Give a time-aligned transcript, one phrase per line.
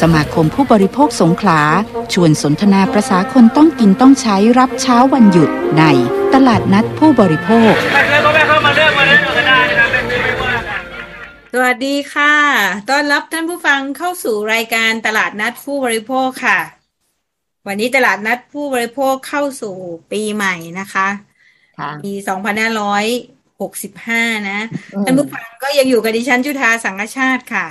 [0.00, 1.60] สมาคมผู้บริโภคสงขลา
[2.12, 5.84] ชวนสนทนาประษาคนต้องกินต้องใช้รับเช้าวันหยุดใน
[6.34, 7.72] ตลาดนัดผู้บริโภค
[11.52, 12.34] สวัสดีค่ะ
[12.90, 16.58] ต้อนรับท่านผู้ฟังเข้าสู่รายการตลาดนัดผู้บริโภคค่ะ
[17.66, 19.74] วันนี้ตลาดนัดผู้บริโภคเข้าสู่
[20.12, 21.08] ปีใหม่นะคะ
[21.78, 23.04] ค่ะปีสองพันห้าร้อย
[23.60, 24.58] หกสิบห้านะ
[25.04, 27.66] ท่านผู้ฟังก็ยังอยู่กับดิฉันจุฑาสังขชาติค่ะ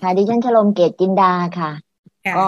[0.00, 1.70] ค่ะดิฉันชโลมเกตุจินดาค่ะ
[2.24, 2.46] ค่ะ ก็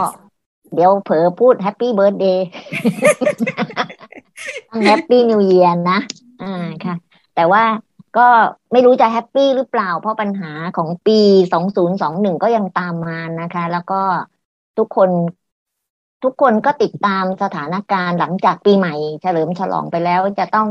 [0.72, 5.98] เดี๋ยวเผลอพูด happy birthday happy new year นะ
[6.42, 6.46] อ่า
[6.84, 6.94] ค่ะ
[7.34, 7.62] แต่ว่า
[8.16, 8.20] ก็
[8.72, 11.12] ไม่รู้จะ happy หรือเปล่า เพราะปัญหาของปี
[11.52, 13.94] สองศูนย์สองหนึ่งก็ยังตามมานะคะ แล้วก็
[14.77, 15.10] ทุกคน
[16.22, 20.69] ทุกคนก็ติดตามสถานการณ์หลังจากปีใหม่ เฉลิมฉลองไปแล้วจะต้อง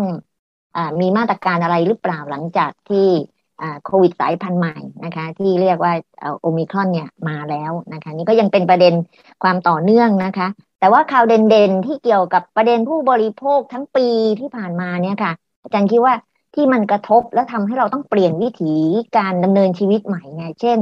[0.75, 3.38] อ่ามีมาตรการอะไรหรือเปล่าหลังจากที่อ่า
[3.85, 5.93] โควิดสายพันธุ์ใหม่นะคะ ที่เรียกว่า
[6.41, 8.93] โอมิครอนเนี่ยมาแล้วนะคะ นี่ก็ยังเป็นประเด็น
[9.43, 10.47] ความต่อเนื่องนะคะ
[10.79, 14.07] แต่ว่าข่าวเด่นๆที่เกี่ยวกับประเด็นผู้บริโภคทั้งปี
[14.39, 15.31] ที่ผ่านมาเนี่ยค่ะ
[15.63, 16.13] อาจารย์คิดว่า
[16.55, 18.73] ที่มันกระทบและทำให้เราต้องเปลี่ยนวิถี
[19.17, 20.79] การดำเนินชีวิตใหม่ไงเช่น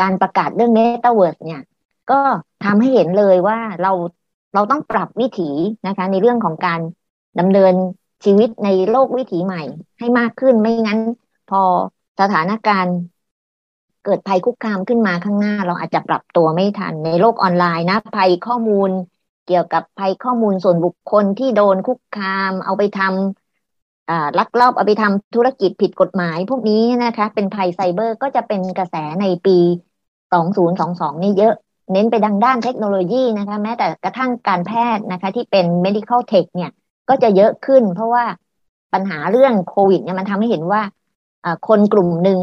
[0.00, 1.62] การประกาศเรื่องเมตาเวิร์สเนี่ย
[2.10, 2.20] ก็
[2.64, 3.92] ทำให้เห็นเลยว่าเรา
[4.54, 5.50] เราต้องปรับวิถี
[5.86, 6.80] นะคะ ในเรื่องของการ
[7.40, 7.74] ดำเนิน
[8.24, 9.62] ชีวิตในโลกวิถีใหม่
[9.98, 11.00] ให้มากขึ้นไม่งั้น
[11.50, 11.62] พอ
[12.20, 12.96] สถานการณ์
[14.04, 18.90] เกิดภัยคุกคามขึ้นมาข้างหน้า เราอาจจะปรับตัวไม่ทันในโลกออนไลน์นะ ภัยข้อมูล
[19.46, 29.58] เกี่ยวกับภัยข้อมูลส่วนบุคคลที่โดนคุกคาม เอาไปทำลักลอบเอาไปทำธุรกิจผิดกฎหมาย พวกนี้นะคะ เป็นภัยไซเบอร์ก็จะเป็นกระแสในปี
[30.42, 31.54] 2022 นี่เยอะ
[31.92, 36.70] เน้นไปดังด้านเทคโนโลยีนะคะ แม้แต่กระทั่งการแพทย์นะคะ ที่เป็น medical tech เนี่ย
[37.08, 38.24] ก็จะเยอะขึ้น เพราะว่า
[38.92, 40.82] ปัญหาเรื่องโควิดเนี่ยมันทำให้เห็นว่า
[41.68, 42.38] คนกลุ่มหนึ่ง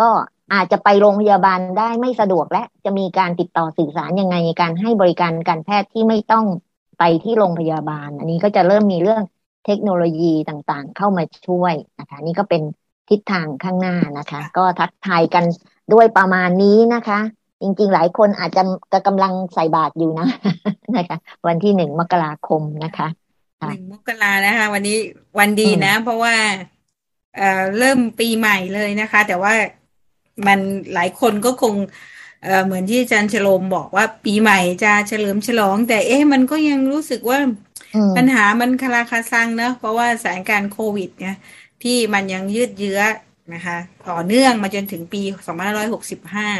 [0.00, 0.08] ก็
[0.54, 6.46] อาจจะไปโรงพยาบาลได้ไม่สะดวกและจะมีการติดต่อสื่อสารยังไงในการให้บริการการแพทย์ที่ไม่ต้อง
[6.98, 9.22] ไปที่โรงพยาบาล อันนี้ก็จะเริ่มมีเรื่อง
[9.66, 12.62] เทคโนโลยีต่างๆ เข้ามาช่วยนะคะ นี่ก็เป็น
[13.08, 15.44] ทิศทางข้างหน้านะคะ ก็ทักทายกัน
[15.92, 17.20] ด้วยประมาณนี้นะคะ
[17.62, 20.26] จริงๆหลายคนอาจจะกำลังใส่บาตรอยู่นะ
[20.96, 23.08] นะคะ วันที่หนึ่งมกราคมนะคะ
[23.60, 24.98] ค่ะหนึ่งมกรานะคะ วันนี้
[25.38, 26.34] วันดีนะ เพราะว่า
[27.36, 29.52] เอ่อเริ่มปีใหม่เลยนะคะ แต่ว่า
[30.46, 30.60] มัน
[30.94, 31.74] หลายคนก็คง
[32.42, 37.38] เอ่อเหมือนที่อาจารย์ฉลมบอกว่าปีใหม่จะเฉลิมฉลอง แต่เอ๊ะมันก็ยังรู้สึกว่า
[37.94, 41.36] อืมปัญหามันคาราคาซังเนอะเพราะว่าสถานการณ์โควิด เนี่ย
[41.82, 43.00] ที่มันยังยืดเยื้อ
[43.54, 43.76] นะคะ
[44.08, 45.22] ต่อเนื่องมาจนถึงปี
[46.06, 46.50] 2565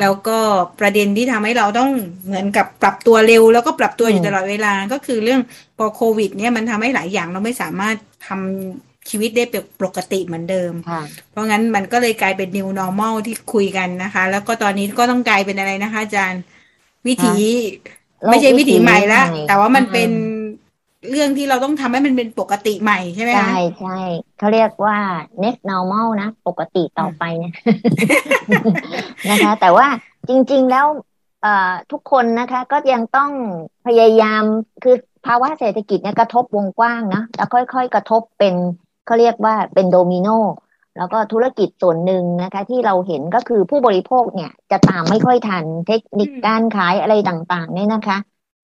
[0.00, 0.38] แล้วก็
[0.80, 1.90] ประเด็นที่ทำให้เราต้อง
[2.24, 5.40] เหมือนกับปรับตัวเร็ว แล้วก็ปรับตัวอยู่ตลอดเวลาก็คือเรื่อง
[5.76, 7.96] พอโควิด เนี่ยมันทำให้หลายอย่างเราไม่สามารถ
[8.26, 16.42] ทำ ชีวิตได้เป็นปกติเหมือนเดิมค่ะเพราะงั้นมันก็เลยกลายเป็น new normal ที่คุยกันนะคะ แล้วก็ตอนนี้ก็ต้องกลายเป็นอะไรนะคะ อาจารย์
[17.06, 17.34] วิถี
[18.24, 24.00] โลกไม่ใช่วิถีใหม่ละวิถีใหม่แต่ว่ามันเป็นอ่เรื่องที่เราต้องทำให้มันเป็นปกติใหม่ใช่ไหมคะใช่ใช่
[24.38, 24.96] เขาเรียกว่า
[25.42, 27.54] next normal นะ ปกติต่อไปเนี่ย
[29.30, 29.86] นะคะ แต่ว่า
[30.28, 30.86] จริง ๆ แล้ว
[31.42, 33.30] เอ่อทุกคนนะคะก็ยังต้อง
[33.86, 34.42] พยายาม
[34.84, 34.96] คือ
[35.26, 38.54] ภาวะเศรษฐกิจเนี่ยกระทบวงกว้างนะแล้วค่อย ๆ กระทบเป็น
[39.06, 40.28] เขาเรียกว่าเป็นโดมิโน
[40.98, 48.18] แล้วก็ธุรกิจส่วนหนึ่งนะคะ ที่เราเห็นก็คือผู้บริโภคเนี่ยจะตามไม่ค่อยทันเทคนิคอืมการขายอะไรต่างๆเนี่ยนะคะ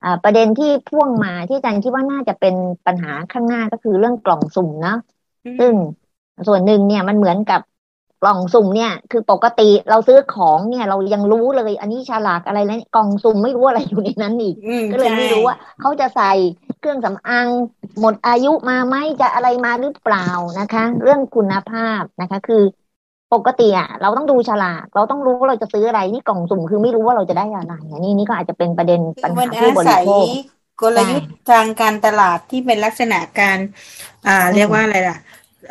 [0.04, 2.54] อ่าประเด็นที่พ่วงมาที่อาจารย์คิดว่าน่าจะเป็น
[2.86, 4.96] ปัญหาข้างหน้าก็คือเรื่องกล่องสุ่มนะ
[5.60, 5.72] ซึ่ง
[6.46, 7.60] ส่วนหนึ่งเนี่ยมันเหมือนกับ
[8.22, 16.32] กล่องสุ่มเนี่ย คือปกติเราซื้อของเนี่ยเรายังรู้เลย อันนี้ฉลากอะไรแล้วกล่องสุ่มไม่รู้อะไรอยู่ในนั้นอีกอืมก็เลยไม่รู้ว่าเขาจะใส่
[16.82, 17.48] เครื่องสำอาง
[18.00, 20.28] หมดอายุมาไหมจะอะไรมาหรือเปล่า
[20.58, 22.62] นะคะ เรื่องคุณภาพนะคะ คือ
[23.32, 30.26] ปกติอะเราต้องดูฉลากเราต้องรู้ว่าเราจะซื้ออะไรนี่กล่องสุ่มคือไม่รู้ว่าเราจะได้อะไรอันนี้นี่ก็อาจจะเป็นประเด็นคืปัญอมันหาผู้อาบริศัยโภค
[30.80, 33.58] กลยุทธ์ทางการตลาดที่เป็นลักษณะการ
[34.26, 35.18] อ่าอืมเรียกว่าอะไรล่ะ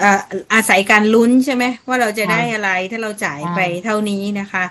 [0.02, 0.20] อ่า
[0.54, 4.64] อาศัยการลุ้นใช่ไหมว่าเราจะค่ะได้อะไรถ้าเราจ่ายใช่ไปเท่านี้นะคะ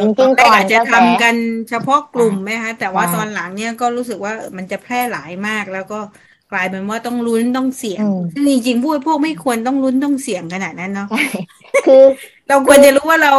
[0.00, 1.34] จริงๆตอนแรกอาจจะก่อนกระแสทำกัน
[1.70, 6.00] เฉพาะกลุ่มไหมคะแต่ว่าใช่ตอนหลังเนี่ยก็รู้สึกว่ามันจะแพร่หลายมาก แล้วก็
[6.52, 11.24] กลายเป็นว่าต้องลุ้นต้องเสี่ยงอืมซึ่งจริงๆผู้บริโภคไม่ควรต้องลุ้นต้องเสี่ยงขนาดนั้นเนาะใช่
[11.86, 12.02] คือ
[12.48, 13.32] เราควรจะรู้ว่าเรา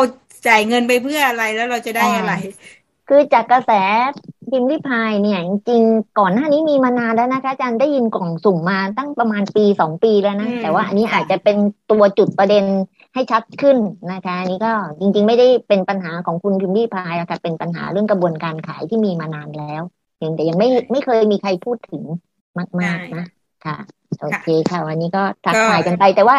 [0.47, 2.33] จ่ายเงินไปเพื่ออะไรแล้วเราจะได้อะไร
[3.09, 3.71] คือจากกระแส
[4.51, 11.57] พิมพ์ริพายเนี่ย จริงๆก่อนหน้านี้มีมานานแล้วนะคะอาจารย์ได้ยินกล่องสุ่มมาตั้งประมาณปีสองปีแล้วนะอืมแต่ว่าอันนี้ค่ะอาจจะเป็น
[11.91, 12.63] ตัวจุดประเด็น
[13.15, 13.77] ให้ชัดขึ้น
[14.11, 19.81] นะคะอันนี้ก็จริง ๆ ไม่ได้เป็นปัญหาของคุณพิมพ์ริพายอะค่ะเป็นปัญหาเรื่องกระบวนการขายที่มีมานานแล้ว
[20.17, 22.03] เพียงแต่ยังไม่ไม่เคยมีใครพูดถึง
[22.79, 23.25] มาก ๆ นะ
[23.65, 23.75] ค่ะ
[24.21, 26.37] โอเคค่ะ วันนี้ก็ทักทายกันไป แต่ว่า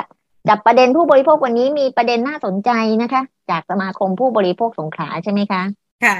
[0.49, 2.71] จับประเด็นผู้บริโภควันนี้มีประเด็นน่าสนใจ
[3.03, 5.63] นะคะ จากสมาคมผู้บริโภคสงขลาใช่ไหมคะ
[6.05, 6.17] ค่ะ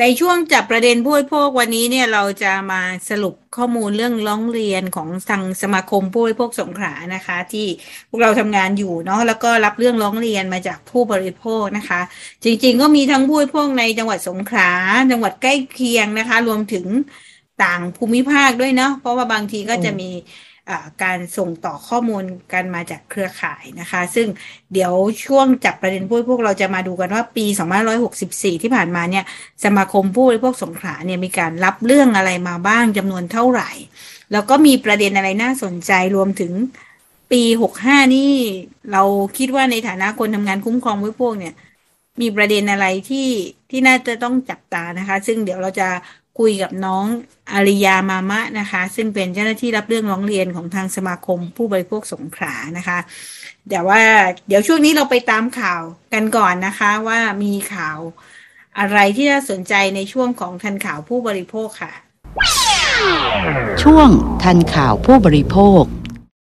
[0.00, 7.66] ในช่วงจับประเด็นผู้บริโภควันนี้เนี่ยเราจะมาสรุปข้อมูลเรื่องร้องเรียนของทางสมาคมผู้บริโภคสงขลานะคะ ที่
[8.08, 12.00] พวกเราทำงานอยู่เนาะแล้วก็รับเรื่องร้องเรียนมาจากผู้บริโภคนะคะ
[12.44, 14.70] จริงๆ ก็มีทั้งผู้บริโภคในจังหวัดสงขลา
[15.10, 16.86] จังหวัดใกล้เคียงนะคะ รวมถึง
[17.58, 20.04] ต่างภูมิภาคด้วยเนาะเพราะว่าบางทีก็จะมี
[21.02, 24.28] การส่งต่อข้อมูลกันมาจากเครือข่ายนะคะ ซึ่ง
[24.72, 24.92] เดี๋ยว
[25.24, 27.46] ช่วงจับประเด็นผู้บริโภคเราจะมาดูกันว่าปี
[28.02, 29.24] 2564 ที่ผ่านมาเนี่ย
[29.64, 33.70] สมาคมผู้บริโภคสงขลาเนี่ยมีการรับเรื่องอะไรมาบ้างจำนวนเท่าไหร่
[34.32, 36.52] แล้วก็มีประเด็นอะไรน่าสนใจรวมถึง
[37.30, 38.32] ปี 65 นี่
[38.92, 39.02] เรา
[39.36, 41.52] คิดว่าในฐานะคนทำงานคุ้มครองผู้บริโภคเนี่ย
[42.20, 43.18] มีประเด็นอะไรที่
[43.70, 45.88] ที่น่าจะต้องจับตานะคะ ซึ่งเดี๋ยวเราจะ
[46.38, 47.04] คุยกับน้อง
[47.52, 52.98] อาริยามามะนะคะ ซึ่งเป็นเจ้าหน้าที่รับเรื่องร้องเรียนของทางสมาคมผู้บริโภคสงขลานะคะ
[53.70, 54.02] แต่ว่า
[54.48, 55.82] เดี๋ยวช่วงนี้เราไปตามข่าว
[56.14, 57.98] กันก่อนนะคะว่ามีข่าว
[58.78, 61.92] อะไรที่น่าสนใจในช่วงของทันข่าวผู้บริโภคค่ะ
[63.82, 64.08] ช่วง
[64.42, 65.82] ทันข่าวผู้บริโภค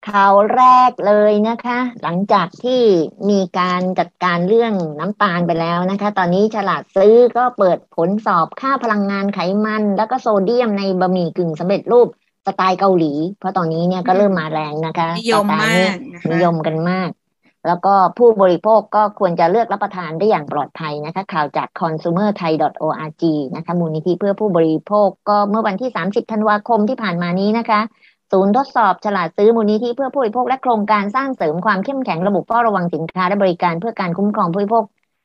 [0.09, 2.81] ข่าวแรกเลยนะคะ หลังจากที่
[3.29, 12.07] มีการจัดการเรื่องน้ำตาลไปแล้วนะคะ ตอนนี้ฉลาดซื้อก็เปิดผลสอบค่าพลังงานไขมัน แล้วก็โซเดียมในบะหมี่กึ่งสำเร็จรูป
[12.47, 15.95] สไตล์เกาหลี เพราะตอนนี้เนี่ยก็เริ่มมาแรงนะคะนิยมมาก
[16.31, 17.09] นิยมกันมาก
[17.67, 23.23] แล้วก็ผู้บริโภคก็ควรจะเลือกรับประทานได้อย่างปลอดภัยนะคะ ข่าวจาก consumerthai.org
[23.55, 27.81] นะคะมูลนิธิเพื่อผู้บริโภคก็เมื่อวันที่ 30 ธันวาคมที่ผ่านมานี้นะคะ
[28.31, 34.83] ศูนย์ทดสอบฉลาดซื้อมูลนิธิเพื่อผู้บริโภคและโครงการสร้างเสริมความเข้มแข็งระบบเฝ้าระวังสินค้าและบริการเพื่อการคุ้มครองผู้บริโภค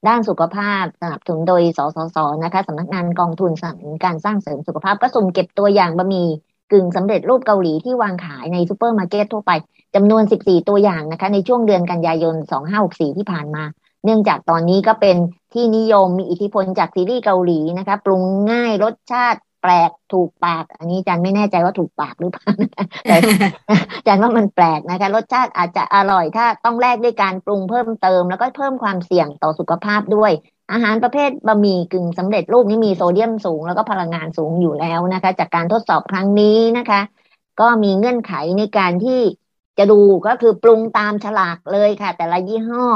[0.08, 6.28] ด้านสุขภาพสนับสนุนโดย สสส นะคะสำนักงานกองทุนสนับสนุนการสร้างเสริมสุขภาพก็สุ่มเก็บตัวอย่างบะหมี่
[6.72, 9.52] กึ่งสำเร็จรูปเกาหลีที่วางขายในซูเปอร์มาร์เก็ตทั่วไป
[9.94, 12.34] จำนวน 14 ตัวอย่างนะคะ ในช่วงเดือนกันยายน
[12.76, 13.64] 2564 ที่ผ่านมา
[14.04, 15.16] เนื่องจากตอนนี้ก็เป็น
[15.52, 22.46] ที่นิยมมีอิทธิพลจากซีรีส์เกาหลีนะคะ ปรุงง่ายรสชาติ แปลกถูกปาก อันนี้ฉันไม่แน่ใจว่าถูกปากหรือเปล่า
[23.08, 23.16] แต่
[24.06, 30.32] ฉันว่ามันแปลกนะคะ รสชาติอาจจะอร่อยถ้าต้องแลกด้วยการปรุงเพิ่มเติม แล้วก็เพิ่มความเสี่ยงต่อสุขภาพด้วย
[30.72, 37.00] อาหารประเภทบะหมี่กึ่งสำเร็จรูปนี้มีโซเดียมสูง แล้วก็พลังงานสูงอยู่แล้วนะคะ จากการทดสอบครั้งนี้นะคะ
[37.60, 39.20] ก็มีเงื่อนไขในการที่
[39.78, 42.86] จะดูก็คือปรุงตามฉลากเลยค่ะ แต่ละยี่ห้อ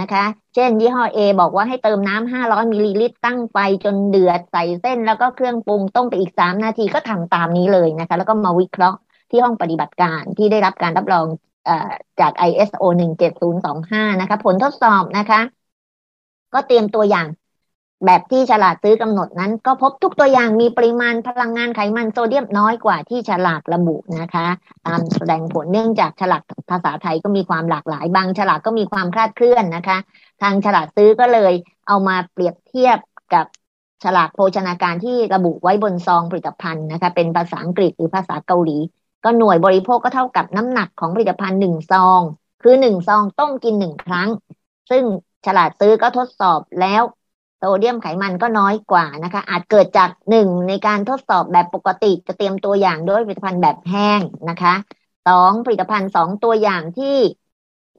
[0.00, 0.24] นะคะ
[0.54, 8.98] เช่น ยี่ห้อ A บอกว่าให้เติมน้ำ500มิลลิลิตรตั้งไฟจนเดือดใส่เส้น แล้วก็เครื่องปรุงต้มไปอีก3นาทีก็ทำตามนี้เลยนะคะ แล้วก็มาวิเคราะห์
[9.30, 11.26] ที่ห้องปฏิบัติการที่ได้รับการรับรอง
[12.20, 12.82] จาก ISO
[13.52, 15.40] 17025 นะคะ ผลทดสอบนะคะ
[16.54, 17.26] ก็เตรียมตัวอย่าง
[18.06, 24.46] แบบที่ฉลากซื้อกำหนดนั้น ก็พบทุกตัวอย่างมีปริมาณพลังงานไขมันโซเดียมน้อยกว่าที่ฉลากระบุนะคะ
[24.86, 29.98] ตามแสดงผลเนื่องจากฉลากภาษาไทยก็มีความหลากหลาย บางฉลากก็มีความคลาดเคลื่อนนะคะ
[30.42, 31.52] ทางฉลากซื้อก็เลย
[31.88, 32.98] เอามาเปรียบเทียบ
[33.34, 33.46] กับ
[34.04, 38.78] ฉลากโภชนาการที่ระบุไว้บนซองผลิตภัณฑ์นะคะเป็นภาษาอังกฤษหรือภาษาเกาหลี
[39.24, 42.20] ก็หน่วยบริโภคก็เท่ากับน้ำหนักของผลิตภัณฑ์หนึ่งซอง
[42.62, 44.28] คือหนึ่งซองต้องกินหนึ่งครั้ง
[44.90, 45.04] ซึ่ง
[45.46, 47.02] ฉลาดซื้อก็ทดสอบแล้ว
[47.58, 54.20] โซเดียมไขมันก็น้อยกว่านะคะ อาจเกิดจากหนึ่งในการทดสอบแบบปกติจะเตรียมตัวอย่างด้วยผลิตภัณฑ์แบบแห้ง
[54.50, 54.74] นะคะ
[55.28, 57.16] สองผลิตภัณฑ์สองตัวอย่างที่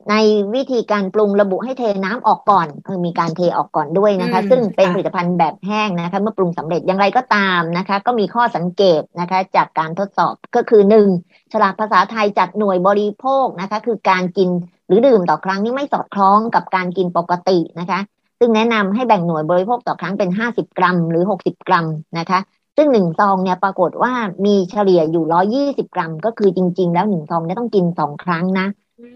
[0.10, 0.16] ใน
[0.56, 11.08] วิธีการปรุงระบุให้เทน้ำออกก่อนเออมีการเทออกก่อนด้วยนะคะ ซึ่งเป็นผลิตภัณฑ์แบบแห้งนะคะ เมื่อปรุงสำเร็จอย่างไรก็ตามนะคะ ก็มีข้อสังเกตนะคะ จากการทดสอบก็คือหนึ่ง
[11.52, 14.50] ฉลากภาษาไทยจัดหน่วยบริโภคนะคะ คือการกิน
[14.88, 18.00] หรือดื่มต่อครั้งนี้ไม่สอดคล้องกับการกินปกตินะคะ
[18.40, 21.86] ซึ่งแนะนำให้แบ่งหน่วยบริโภคต่อครั้งเป็น50กรัม หรือ60กรัม
[22.20, 22.40] นะคะ
[22.78, 24.14] ซึ่งหนึ่งซองเนี่ยปรากฏว่า
[24.46, 28.68] มีเฉลี่ยอยู่120กรัม ก็คือจริง ๆ แล้วหนึ่งซองเนี่ยต้องกินสองครั้งนะ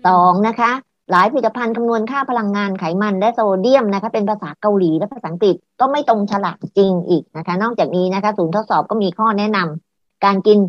[0.08, 0.72] สองนะคะ
[1.12, 10.60] หลายผลิตภัณฑ์คำนวณค่าพลังงานไขมันและโซเดียมนะคะ เป็นภาษาเกาหลีและภาษาอังกฤษก็ไม่ตรงฉลากจริงอีกนะคะ นอกจากนี้นะคะศูนย์ทดสอบก็มีข้อแนะนำการกิน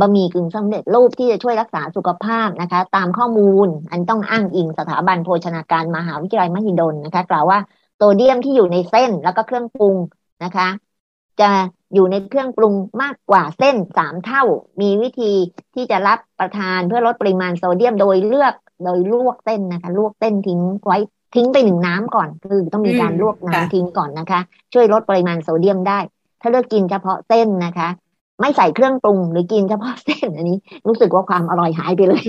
[0.00, 7.83] บะหมี่กึ่งสำเร็จรูปที่จะช่วยรักษาสุขภาพนะคะ ตามข้อมูลอันต้องอ้างอิงสถาบันโภชนาการมหาวิทยาลัยมหิดลนะคะ กล่าวว่าโซ
[8.16, 9.96] เดียมที่อยู่ในเส้นแล้วก็เครื่องปรุง
[10.44, 10.68] นะคะ
[11.40, 11.50] จะ
[11.94, 14.42] อยู่ในเครื่องปรุงมากกว่าเส้นสามเท่า
[14.80, 15.32] มีวิธี
[15.74, 20.98] ที่จะรับประทานเพื่อลดปริมาณโซเดียมโดยเลือกโดยลวกเส้นนะคะ ลวกเส้นทิ้งไว้
[21.34, 24.40] ทิ้งไปหนึ่งน้ำก่อน คือต้องมีการลวกน้ำทิ้งก่อนนะคะ
[24.72, 25.98] ช่วยลดปริมาณโซเดียมได้
[26.40, 27.88] ถ้าเลือกกินเฉพาะเส้นนะคะ
[28.40, 32.24] ไม่ใส่เครื่องปรุงหรือกินเฉพาะเส้นอันนี้ รู้สึกว่าความอร่อยหายไปเลย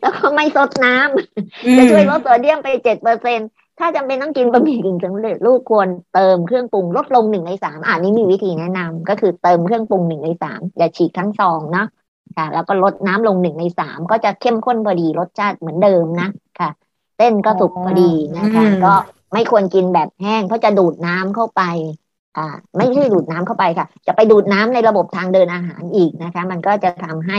[0.00, 3.40] แล้วก็ไม่ซดน้ำจะช่วยลดโซเดียมไปเจ็ดเปอร์เซ็น
[3.80, 11.84] ถ้าจำเป็นต้องกินบะหมี่กึ่งสำเร็จรูปควรเติมเครื่องปรุงลดลงหนึ่งในสามอันนี้มีวิธีแนะนำก็คือเติมเครื่องปรุงหนึ่งในสามอย่าฉีกทั้งซองนะ
[12.36, 16.70] ค่ะ แล้วก็ลดน้ำลงหนึ่งในสามก็จะเข้มข้นพอดีรสชาติเหมือนเดิมนะค่ะ
[17.18, 18.94] เต้นก็สุกพอดีนะคะ ก็
[19.32, 21.62] ไม่ควรกินแบบแห้งเพราะจะดูดน้ำเข้าไป
[22.36, 27.38] อ่าไม่ใช่ดูดน้ำเข้าไปค่ะ จะไปดูดน้ำในระบบทางเดินอาหารอีกนะคะ มันก็จะทำให้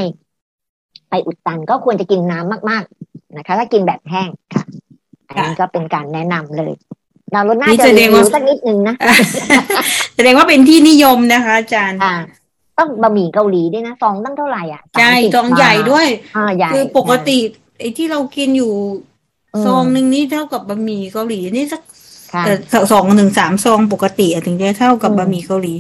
[1.10, 4.64] ไปอุดตันก็ควรจะกินน้ำมาก ๆนะคะ ถ้ากินแบบแห้งค่ะ
[5.36, 6.74] อันนี้ก็เป็นการแนะนำเลย
[7.32, 8.96] เราลดน่าจะรีวิวสักนิดนึงนะ
[10.16, 12.00] แสดงว่าเป็นที่นิยมนะคะ อาจารย์
[12.78, 16.08] ต้องบะหมี่เกาหลีด้วยนะซองตั้งเท่าไหร่อะใช่ซองใหญ่ด้วย
[16.74, 17.38] คือปกติ
[17.80, 18.74] ไอ้ที่เรากินอยู่
[19.66, 21.82] ซองหนึ่งนี่เท่ากับบะหมี่เกาหลีนี่สัก
[22.92, 25.74] สองหนึ่งสามซองปกติถึงจะเท่ากับบะหมี่เกาหลี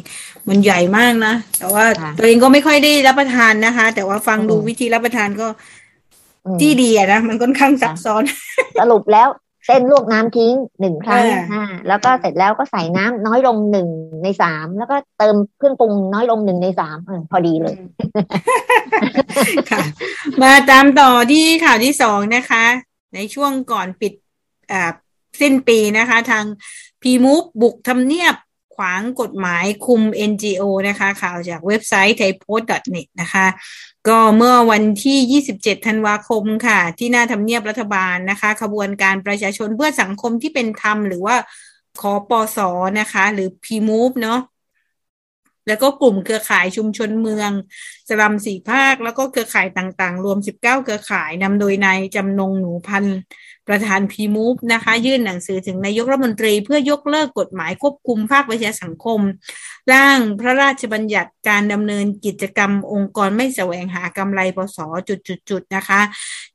[0.50, 1.86] มันใหญ่มากนะ แต่ว่า
[2.18, 5.48] ตัวเองก็ไม่ค่อยได้รับประทานนะคะ แต่ว่าฟังดูวิธีรับประทานก็
[6.62, 8.24] ที่ดีอะนะมันค่อนข้างซับซ้อน
[8.80, 9.30] สรุปแล้ว
[9.66, 13.88] เส้นลวกน้ำทิ้งหนึ่งครั้งอ่าแล้วก็เสร็จแล้วก็ใส่น้ำน้อยลงหนึ่ง
[14.24, 17.76] ในสามแล้วก็เติมเครื่องปรุงน้อยลงหนึ่งในสามอพอดีเลย
[19.72, 19.84] ค่ะ
[20.44, 22.66] มาตามต่อที่ข่าวที่สองนะคะ
[23.16, 24.14] ในช่วงก่อนปิด
[24.72, 24.92] อ่า
[25.42, 26.46] สิ้นปีนะคะ ทาง
[27.02, 28.36] พีมูฟบุกทำเนียบ
[28.76, 33.46] ขวางกฎหมายคุม NGO นะคะ ข่าวจากเว็บไซต์ thaipost.net นะคะ
[34.08, 41.36] ก็เมื่อวันที่ 27 ธันวาคมค่ะ ที่หน้าทำเนียบรัฐบาลนะคะ ขบวนการประชาชนเพื่อสังคมที่เป็นธรรม หรือว่า
[42.02, 44.40] ขอปอสอนะคะ หรือพีมูฟเนาะ
[45.68, 47.52] แล้วก็กลุ่มเครือข่ายชุมชนเมือง
[48.10, 53.18] สลัมสี่ภาค แล้วก็เครือข่ายต่างๆ รวม 19 เครือข่ายนำโดยนายจำนงหนูพันธ์
[53.68, 59.20] ประธานพีมูฟนะคะ ยื่นหนังสือถึงนายกรัฐมนตรีเพื่อยกเลิกกฎหมายควบคุมภาคประชาสังคม
[59.92, 64.78] ร่างพระราชบัญญัติการดำเนินกิจกรรมองค์กรไม่แสวงหากำไรปส
[65.50, 66.02] จุดๆนะคะ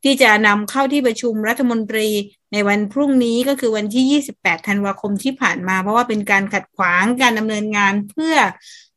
[0.02, 2.08] ที่จะนำเข้าที่ประชุมรัฐมนตรี
[2.52, 8.36] ในวันพรุ่งนี้ก็คือวันที่ 28 ธันวาคมที่ผ่านมา เพราะว่าเป็นการขัดขวางการดำเนินงานเพื่อ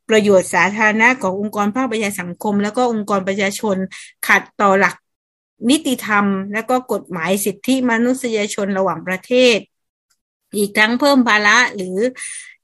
[0.10, 3.78] ประโยชน์สาธารณะขององค์กรภาคประชาสังคม แล้วก็องค์กรประชาชน
[4.28, 4.96] ขัดต่อหลัก
[5.70, 9.58] นิติธรรม และก็กฎหมายสิทธิมนุษยชนระหว่างประเทศ
[10.58, 11.98] อีกทั้งเพิ่มภาระหรือ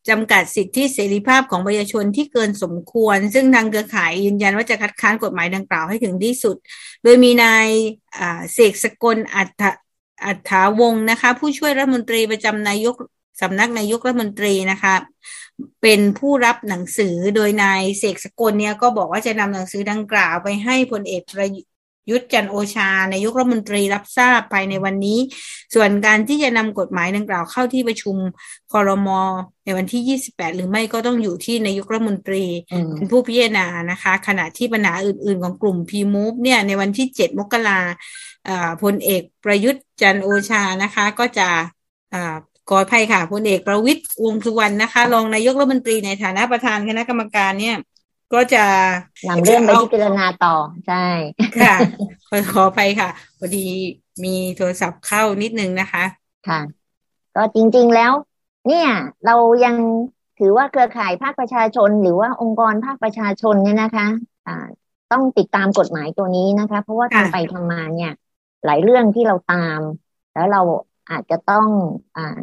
[0.10, 6.56] จำกัดสิทธิเสรีภาพของประชาชนที่เกินสมควร ซึ่งทางเครือข่ายยืนยันว่าจะคัดค้านกฎหมายดังกล่าวให้ถึงที่สุด
[7.04, 7.68] โดยมีนาย
[8.54, 9.64] เสกสกลอัฐ
[10.26, 12.96] อัฐาวงนะคะ ผู้ช่วยรัฐมนตรีประจำนายก
[13.42, 14.96] สำนักนายกรัฐมนตรีนะคะ
[15.82, 21.50] เป็นผู้รับหนังสือโดยนายเสกสกลเนี่ยก็บอกว่าจะนำหนังสือดังกล่าวไปให้พลเอกประ
[22.12, 25.20] ยุทธ์จันโอชานายกรัฐมนตรีรับทราบภายในวันนี้
[25.76, 28.18] ส่วนการที่จะนำกฎหมายดังกล่าวเข้าที่ประชุม
[28.74, 29.22] คอรมอ
[29.66, 32.44] ในวันที่ 28 หรือไม่ก็ต้องอยู่ที่นายกรัฐมนตรี
[32.96, 37.80] เป็นผู้พิจารณานะคะ ขณะที่ปัญหาอื่น ๆ ของกลุ่มพีมูฟเนี่ยในวันที่ 7 มกรา
[38.84, 41.50] พลเอกประยุทธ์จันโอชานะคะ ก็จะ
[42.70, 47.78] ขออภัยค่ะพลเอกประวิตยวงสุวรรณนะคะรองนายกรัฐมนตรีในฐานะประธานคณะกรรมการเนี่ย
[48.34, 48.64] ก็จะ
[49.30, 50.56] นำเรื่องไปพิจารณาต่อ
[50.88, 51.06] ใช่
[51.62, 51.76] ค่ะ
[52.30, 53.66] ขอขออภัยค่ะพอดี
[54.24, 56.04] มีโทรศัพท์เข้านิดนึงนะคะ
[56.48, 56.60] ค่ะ
[57.36, 58.12] ก็จริง ๆแล้ว
[58.68, 58.90] เนี่ย
[59.26, 59.76] เรายัง
[60.40, 64.08] ถือว่าเครือข่ายภาคประชาชน หรือว่าองค์กรภาคประชาชนเนี่ยนะคะ
[64.48, 64.68] อ่า
[65.12, 68.14] ต้องติดตามกฎหมายตัวนี้นะคะ เพราะว่าทำไปทำมาเนี่ย
[68.66, 69.80] หลายเรื่องที่เราตาม
[70.34, 70.62] แล้วเรา
[71.12, 71.68] อาจจะต้อง
[72.18, 72.38] อ่า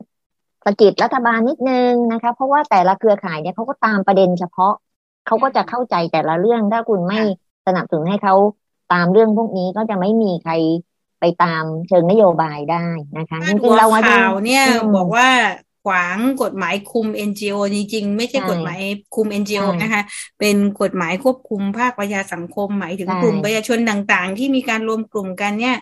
[0.67, 4.73] สกิดรัฐบาลนิดนึงนะคะ เพราะว่าแต่ละเครือข่ายเนี่ยเขาก็ตามประเด็นเฉพาะ
[5.27, 7.21] เขาก็จะเข้าใจแต่ละเรื่อง ถ้าคุณไม่
[7.67, 8.35] สนับสนุนให้เขา
[8.93, 10.55] ตามเรื่องพวกนี้ก็จะไม่มีใคร
[11.21, 12.87] ไปตามเชิงนโยบายได้
[13.19, 14.65] นะคะจริงๆเราข่าวเนี่ย
[14.97, 15.29] บอกว่า
[15.85, 18.81] ขวางกฎหมายคุม NGO จริงๆ ไม่ใช่กฎหมาย
[19.15, 20.03] คุม NGO นะคะ
[20.39, 25.77] เป็นกฎหมายควบคุมภาคประชาสังคมหมายถึงกลุ่มประชาชนต่างๆ ที่มีการรวมกลุ่มกันเนี่ย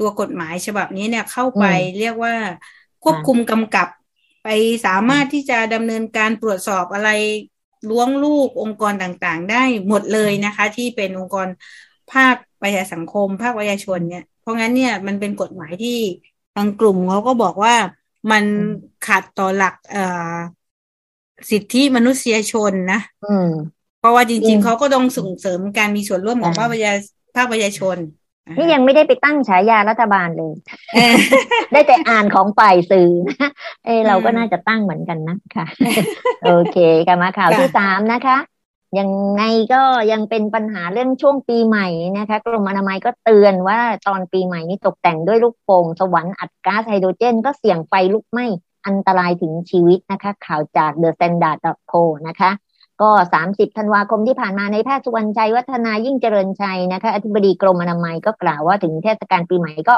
[0.00, 1.64] ตัวกฎหมายฉบับนี้เนี่ยเข้าไป
[1.98, 2.34] เรียกว่า
[3.04, 3.88] ควบคุมกำกับ
[4.44, 4.48] ไป
[4.86, 7.08] สามารถที่จะดำเนินการตรวจสอบอะไร
[7.88, 11.48] ล้วงลูกองค์กรต่างๆ ได้หมดเลยนะคะ ที่เป็นองค์กร
[12.12, 15.98] ภาคประชาสังคม ภาคประชาชนเนี่ย เพราะงั้นเนี่ยมันเป็นกฎหมายที่
[16.54, 17.74] ทางกลุ่มเขาก็บอกว่า
[18.30, 18.44] มัน
[19.02, 20.36] ขัดต่อหลักเอ่อ
[21.50, 23.00] สิทธิมนุษยชนนะ
[23.98, 26.92] เพราะว่าจริงๆเขาก็ต้องส่งเสริมการมีส่วนร่วมของภาคประชา
[27.36, 27.98] ภาคประชาชน
[28.56, 30.52] นี่ยังไม่ได้ไปตั้งฉายารัฐบาลเลย
[31.72, 33.50] ได้แต่อ่านของฝ่ายสื่อนะ
[33.84, 35.66] เออเราก็น่าจะตั้งเหมือนกันนะค่ะ
[36.44, 38.38] โอเคกันมาข่าวที่สามนะคะ
[38.98, 39.82] ยังไงก็
[40.12, 41.86] ยังเป็นปัญหาเรื่องช่วงปีใหม่
[42.18, 48.46] นะคะกรมอนามัยก็เตือนว่าตอนปีใหม่นี้ตกแต่งด้วยลูกโป่งสวรรค์อัดก๊าซไฮโดรเจน ก็เสี่ยงไฟลุกไหม้
[48.86, 51.58] อันตรายถึงชีวิตนะคะ ข่าวจาก The Standard
[51.90, 52.50] Co นะคะ
[53.02, 53.10] ก็
[53.44, 59.94] 30 ธันวาคมที่ผ่านมาในแพทย์สุวรรณชัยวัฒนายิ่งเจริญชัยนะคะอธิบดีกรมอนามัยก็กล่าวว่าถึงเทศกาลปีใหม่ก็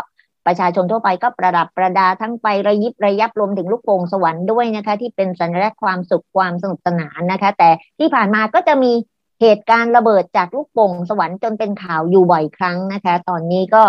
[0.46, 8.92] ประชาชนทั่วไปก็ประดับประดาทั้งไประยิบระยับรวมถึงลูกโป่งสวรรค์ด้วยนะคะ ที่เป็นสัญลักษณ์ความสุขความสนุกสนานนะคะ แต่ที่ผ่านมาก็จะมี
[9.40, 13.82] เหตุการณ์ระเบิดจากลูกโป่งสวรรค์จนเป็นข่าวอยู่บ่อยครั้งนะคะ ตอนนี้ก็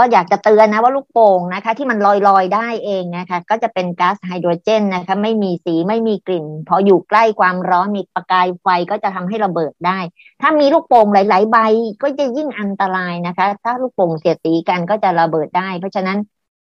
[0.00, 9.98] ก็อยากจะเตือนนะว่าลูกโป่งนะคะ ที่มันลอยลอยได้เองนะคะ ก็จะเป็นก๊าซไฮโดรเจนนะคะ ไม่มีสีไม่มีกลิ่น พออยู่ใกล้ความร้อนมีประกายไฟก็จะทำให้ระเบิดได้
[10.40, 11.58] ถ้ามีลูกโป่งหลาย ๆ ใบ
[12.02, 16.18] ก็จะยิ่งอันตรายนะคะ ถ้าลูกโป่งเสียดสีกันก็จะระเบิดได้ เพราะฉะนั้น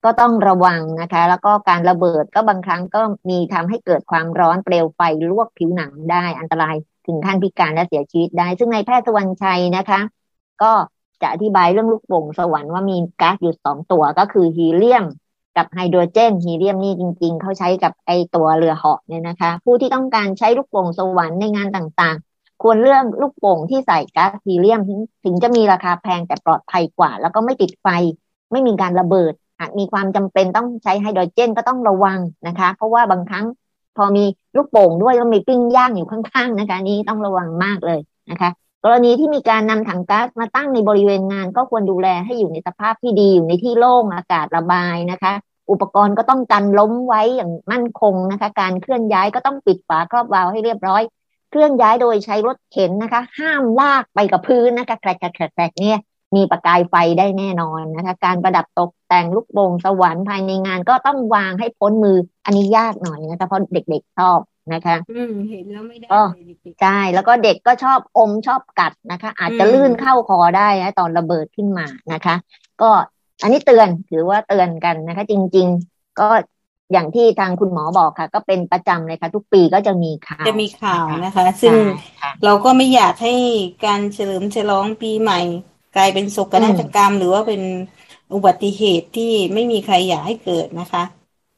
[0.03, 6.75] ก็ต้องระวังนะคะ แล้วก็การระเบิดก็บางครั้งก็มีทำให้เกิดความร้อนเปลวไฟลวกผิวหนังได้อันตราย
[7.07, 9.99] ถึงขั้นพิการและเสียชีวิตได้ ซึ่งในแพทย์สวรรชัยนะคะ
[10.63, 10.71] ก็
[11.21, 15.05] จะอธิบายเรื่องลูกโป่งสวรรค์ว่ามีก๊าซอยู่สองตัวก็คือฮีเลียม
[15.57, 24.79] กับไฮโดรเจนฮีเลียมนี่จริง ๆ เขาใช้กับไอตัวเรือเหาะเนี่ยนะคะ ผู้ที่ต้องการใช้ลูกโป่งสวรรค์ในงานต่างๆ ควรเลือกลูกโป่งที่ใส่ก๊าซฮีเลียม
[25.23, 27.87] ถึงจะมีราคาแพงแต่ปลอดภัยกว่า แล้วก็ไม่ติดไฟ
[28.51, 33.45] ไม่มีการระเบิด หากมีความจำเป็นต้องใช้ไฮโดรเจนก็ต้องระวังนะคะ เพราะว่าบางครั้ง
[33.97, 34.23] พอมี
[34.55, 37.99] ลูกโป่งด้วยแล้วมีปิ้งย่างอยู่ข้างๆนะคะ นี้ต้องระวังมากเลย
[38.31, 38.49] นะคะ
[38.83, 45.33] กรณีที่มีการนำถังก๊าซมาตั้งในบริเวณงาน ก็ควรดูแลให้อยู่ในสภาพที่ดีอยู่ในที่โล่งอากาศระบายนะคะ
[45.71, 51.03] อุปกรณ์ก็ต้องกันล้มไว้อย่างมั่นคงนะคะ การเคลื่อนย้ายก็ต้องปิดฝาครอบวาล์วให้เรียบร้อย
[51.49, 55.97] เคลื่อนย้ายโดยใช้รถเข็นนะคะ ห้ามลากไปกับพื้นนะคะแกรกแกรกเนี่ย
[56.35, 64.39] มีประกายไฟได้แน่นอนนะคะ การประดับตกแต่งลูกโป่งสวรรค์ภายในงานก็ต้องวางให้พ้นมืออันนี้ยากหน่อยนะคะเพราะเด็กๆชอบ
[64.73, 72.35] นะคะอืมเห็นแล้วไม่ได้ก็เลยเด็กใช่แล้วก็เด็กก็ชอบอมชอบกัดนะคะ อาจจะอืมลื่นเข้าคอได้นะตอนระเบิดขึ้นมานะคะ
[72.81, 72.89] ก็
[73.41, 76.29] อันนี้เตือนถือว่าเตือนกันนะคะ จริง ๆ ก็
[76.91, 81.81] อย่างที่ทางคุณหมอบอกค่ะ ก็เป็นประจำเลยค่ะ ทุกปีก็จะมีข่าวจะมีข่าวนะคะ ซึ่งใช่
[82.21, 83.35] ค่ะเราก็ไม่อยากให้
[83.85, 85.41] การเฉลิมฉลองปีใหม่
[85.95, 87.61] กลายเป็นโศกนาฏกรรม หรือว่าเป็น
[88.33, 91.03] อุบัติเหตุที่ไม่มีใครอยากให้เกิดนะคะ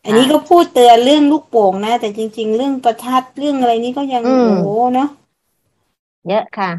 [0.05, 5.09] อันนี้ก็พูดเตือนเรื่องลูกโป่งนะ แต่จริง ๆ เรื่องประทัดเรื่องอะไรนี้ก็ยังอืมโอ้โหเนาะ
[6.29, 6.71] เยอะค่ะ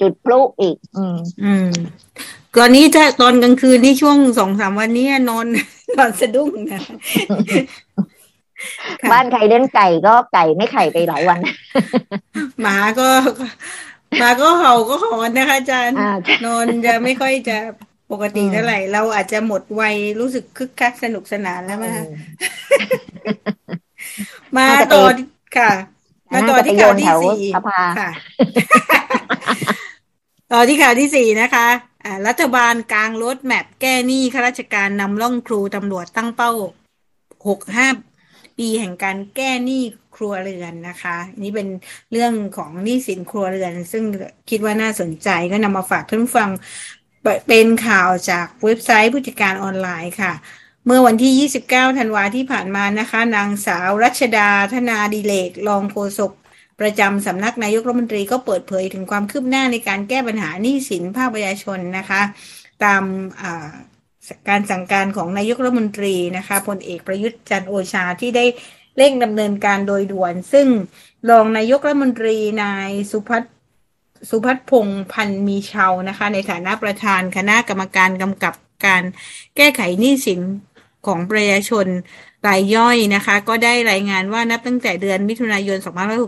[0.00, 1.68] จุดพลุอีก อืม อืม
[2.56, 5.46] ตอนนี้ถ้าตอนกลางคืนนี่ช่วงสองสามวันนี้นอน
[5.98, 6.80] นอนสะดุ้งนะ
[9.02, 11.40] ค่ะบ้านใครเลี้ยงไก่ก็ไก่ไม่ไข่ไปหลายวัน
[12.60, 13.08] หมาก็
[14.18, 16.12] หมาก็เห่าก็หอนนะคะอาจารย์อ่า
[16.46, 17.56] นอนจะไม่ค่อยจะ
[18.12, 22.08] ปกติอืมเท่าไหร่ เราอาจจะหมดวัยรู้สึกคึกคักสนุกสนานแล้วมาอืม
[24.56, 25.04] มาน่าจะไปต่อ
[25.56, 25.70] ค่ะ
[26.32, 28.10] มาต่อที่ข่าวที่น่าจะไปโยนแถวสี่สภาค่ะ
[30.52, 31.68] ต่อที่ข่าวที่สี่นะคะ
[32.04, 36.52] อ่ารัฐบาลกลางรถแมพแก้หนี้ข้าราชการนำร่องครูตำรวจตั้งเป้า
[37.48, 37.88] หกห้า
[38.58, 39.82] ปีแห่งการแก้หนี้
[40.16, 41.68] ครัวเรือนนะคะ นี่เป็น
[42.12, 44.04] เรื่องของหนี้สินครัวเรือน ซึ่ง
[44.50, 46.50] คิดว่าน่าสนใจก็นำมาฝากท่านผู้ฟัง
[47.48, 50.32] เป็นข่าวจากเว็บไซต์ผู้จัดการออนไลน์ค่ะ
[50.86, 56.32] เมื่อวันที่ 29 ธันวาที่ผ่านมานะคะ นางสาวรัชดาธนาดิเลกรองโฆษก
[56.80, 62.22] ประจำสำนักนายกรัฐมนตรีก็เปิดเผยถึงความคืบหน้าในการแก้ปัญหาหนี้สินภาคประชาชนนะคะ
[62.84, 63.02] ตาม
[64.48, 68.44] การสั่งการของนายกรัฐมนตรีนะคะพลเอกประยุทธ์จันโอชาที่ได้
[68.96, 70.66] เร่งดำเนินการโดยด่วน ซึ่ง
[71.30, 73.42] รองนายกรัฐมนตรีนายสุพัฒ
[74.28, 78.54] สุพัฒน์พงษ์พันมีเชานะคะ ในฐานะประธานคณะกรรมการกำกับ
[78.86, 79.02] การ
[79.56, 80.40] แก้ไขหนี้สิน
[81.06, 81.86] ของประชาชน
[82.48, 85.78] รายย่อยนะคะ ก็ได้รายงานว่านับตั้งแต่เดือนมิถุนายน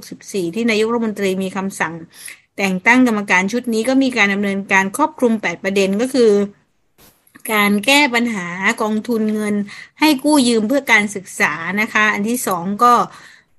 [0.03, 1.95] 2564 ที่นายกรัฐมนตรีมีคำสั่ง
[2.59, 6.33] แต่งตั้งกรรมการชุดนี้ก็มีการดำเนินการครอบคลุม 8 ประเด็นก็คือ
[7.53, 8.47] การแก้ปัญหา
[8.83, 9.55] กองทุนเงิน
[10.01, 12.93] ให้กู้ยืมเพื่อการศึกษานะคะ อันที่สองก็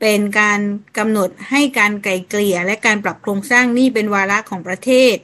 [0.02, 0.60] เป็นการ
[0.98, 5.16] กำหนดให้การไกลเกลี่ย และการปรับโครงสร้างหนี้เป็นวาระของประเทศ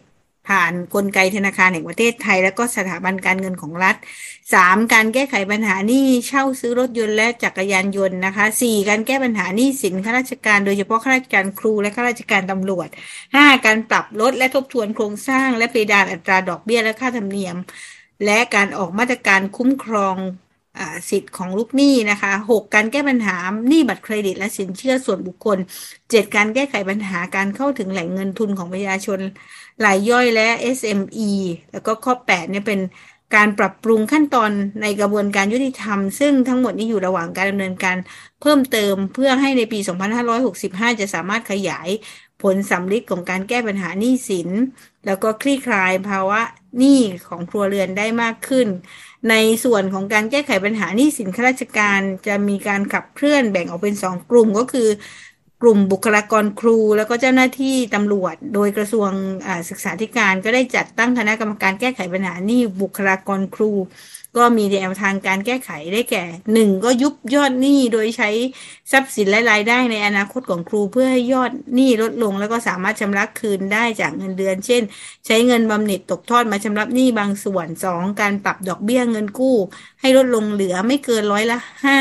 [0.50, 3.96] ผ่านนกลไกธนาคารแห่งประเทศไทย และก็สถาบันการเงินของรัฐ
[4.54, 12.88] สามการแก้ไขปัญหาหนี้เช่าซื้อรถยนต์และจักรยานยนต์นะคะสี่การแก้ปัญหาหนี้สินข้าราชการ โดยเฉพาะข้าราชการครูและข้าราชการตำรวจ
[13.36, 17.58] ห้าการปรับลดและทบทวนโครงสร้าง และเพดานอัตราดอกเบี้ยและค่าธรรมเนียม
[18.26, 20.16] และการออกมาตรการคุ้มครอง
[21.10, 23.36] สิทธิ์ของลูกหนี้นะคะหกการแก้ปัญหา
[23.68, 25.58] หนี้บัตรเครดิต และสินเชื่อส่วนบุคคล
[26.10, 29.20] เจ็ดการแก้ไขปัญหาการเข้าถึงแหล่งเงินทุนของประชาชน
[29.84, 31.22] รายย่อยและ SME
[31.72, 32.80] แล้วก็ข้อ8เนี่ยเป็น
[33.36, 37.98] การปรับปรุงขั้นตอนในกระบวนการยุติธรรม ซึ่งทั้งหมดนี้อยู่ระหว่างการดำเนินการ
[38.42, 39.80] เพิ่มเติมเพื่อให้ในปี
[40.40, 41.90] 2565 จะสามารถขยาย
[42.42, 44.50] ผลสำลิดของการแก้ปัญหาหนี้สิน
[45.06, 46.42] แล้วก็คลี่คลายภาวะ
[46.78, 48.68] หนี้ของครัวเรือนได้มากขึ้น
[49.30, 54.88] ในส่วนของการแก้ไขปัญหานี้สินข้าราชการจะมีการขับเคลื่อนแบ่งออกเป็นสองกลุ่มก็คือ
[55.62, 59.12] กลุ่มบุคลากรครู แล้วก็เจ้าหน้าที่ตำรวจ โดยกระทรวง
[59.70, 63.72] ศึกษาธิการก็ได้จัดตั้งคณะกรรมการแก้ไขปัญหานี้บุคลากรครู
[64.38, 68.30] ก็มีแนวทางการแก้ไขได้แก่หนึ่งก็ยุบยอดหนี้โดยใช้
[68.92, 74.84] ทรัพย์สินและรายได้ในอนาคตของครูเพื่อให้ยอดหนี้ลดลง แล้วก็สามารถชำระคืนได้จากเงินเดือน เช่น
[75.26, 79.58] ใช้เงินบำเหน็จตกทอดมาชำระหนี้บางส่วนสองการปรับดอกเบี้ยเงินกู้
[80.02, 82.00] ให้ลดลงเหลือไม่เกินร้อยละห้า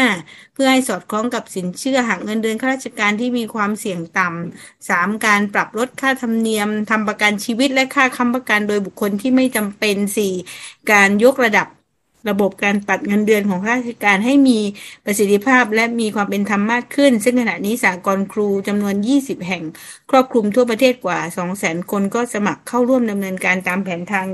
[0.55, 10.33] เพื่อให้สอดคล้องกับสินเชื่อหักเงินเดือนข้าราชการที่มีความเสี่ยงต่ำสามการปรับลดค่าธรรมเนียมทำประกันชีวิตและค่าค้ำประกันโดยบุคคลที่ไม่จำเป็นสี่
[10.91, 11.67] การยกระดับ
[12.29, 14.59] ระบบการปัดเงินเดือนของข้าราชการให้มี
[15.05, 19.63] ประสิทธิภาพและมีความเป็นธรรมมากขึ้น ซึ่งขณะนี้สากลครูจำนวน 20 แห่ง
[20.11, 21.19] ครอบคลุมทั่วประเทศกว่า
[21.55, 24.27] 200,000 คนก็สมัครเข้าร่วมดำเนินการตามแผนทาง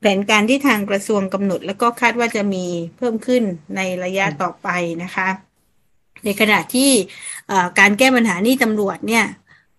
[0.00, 2.64] แผนการที่ทางกระทรวงกำหนด แล้วก็คาดว่าจะมี
[2.96, 3.42] เพิ่มขึ้น
[3.76, 4.68] ในระยะต่อไป
[5.02, 5.28] นะคะ
[6.24, 6.90] ในขณะที่
[7.80, 9.26] การแก้ปัญหานี้ตำรวจเนี่ย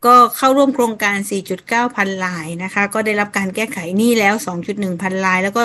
[0.05, 1.17] ก็เข้าร่วมโครงการ
[1.57, 4.33] 4.9 พันลายนะคะ ก็ได้รับการแก้ไขหนี้แล้ว
[4.67, 5.63] 2.1 พันลาย แล้วก็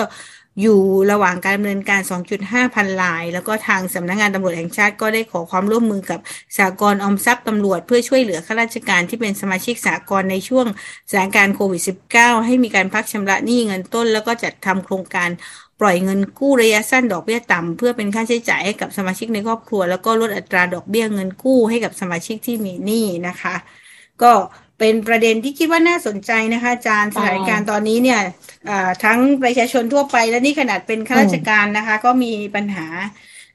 [0.61, 0.79] อยู่
[1.11, 2.01] ระหว่างการดำเนินการ
[2.37, 6.19] 2.5 พันลาย แล้วก็ทางสำนักงงานตำรวจแห่งชาติก็ได้ขอความร่วมมือกับ
[6.57, 10.65] สากลออมทรัพย์ตำรวจ เพื่อช่วยเหลือข้าราชการที่เป็นสมาชิกสากลในช่วง
[11.09, 11.81] สถานการณ์โควิด
[12.13, 15.29] -19 ให้มีการพักชำระหนี้เงินต้น แล้วก็จัดทำโครงการ
[15.79, 23.55] ปล่อยเงินกู้ระยะสั้นดอกเบี้ยต่ำเพื่อเป็นค่าใช้จ่ายให้กับสมาชิกในครอบครัว แล้วก็ลดอัตราดอกเบี้ยเงินกู้ให้กับสมาชิกที่มีหนี้นะคะ
[24.21, 24.31] ก็
[24.83, 28.19] เป็นประเด็นที่คิดว่าน่าสนใจนะคะอาจารย์สถานการณ์ตอนนี้เนี่ย
[29.03, 32.85] ทั้งประชาชนทั่วไปและนี่ขนาดเป็นข้าราชการนะคะ ก็มีปัญหา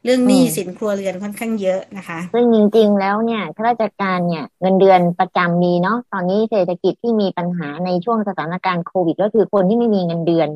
[0.05, 10.49] เรื่องหนี้สินครัวเรือนค่อนข้างเยอะนะคะซึ่งจริงๆแล้วเนี่ยข้าราชการเนี่ยเงินเดือนประจำมีเนาะตอนนี้เศรษฐกิจที่มีปัญหาในช่วงสถานการณ์โควิด ก็คือคนที่ไม่มีเงินเดือน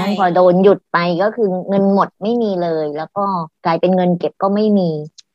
[0.00, 3.24] นั้นพอโดนหยุดไปก็คือเงินหมดไม่มีเลย แล้วก็
[3.64, 4.90] กลายเป็นเงินเก็บก็ไม่มี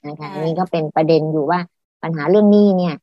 [0.07, 1.59] นะคะนี่ก็เป็นประเด็นอยู่ว่า
[2.03, 2.95] ปัญหาเรื่องหนี้เนี่ย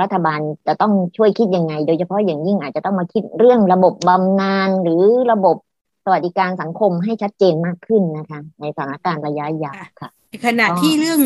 [0.00, 5.56] รัฐบาลจะต้องช่วยคิดยังไง โดยเฉพาะอย่างยิ่งอาจจะต้องมาคิดเรื่องระบบบำนาญหรือระบบ
[6.04, 10.10] สวัสดิการสังคมให้ชัดเจนมากขึ้นนะคะ ในสถานการณ์ระยะยาวค่ะ
[10.46, 11.20] ขณะที่เรื่อง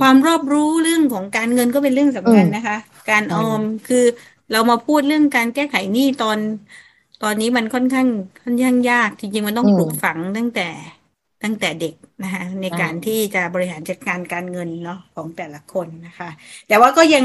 [0.00, 2.76] ความรอบรู้เรื่องของการเงินก็เป็นเรื่องสำคัญนะคะ
[3.10, 4.04] การออมคือ
[4.52, 6.38] เรามาพูดเรื่องการแก้ไขหนี้ตอน
[7.22, 8.08] ตอนนี้มันค่อนข้าง
[8.42, 10.68] ค่อนข้างยากจริงๆมันต้องปลูกฝังตั้งแต่
[11.42, 16.30] ตั้งแต่เด็กนะคะในการที่จะบริหารจัดการการเงินเนาะของแต่ละคนนะคะ
[16.68, 17.24] แต่ว่าก็ยัง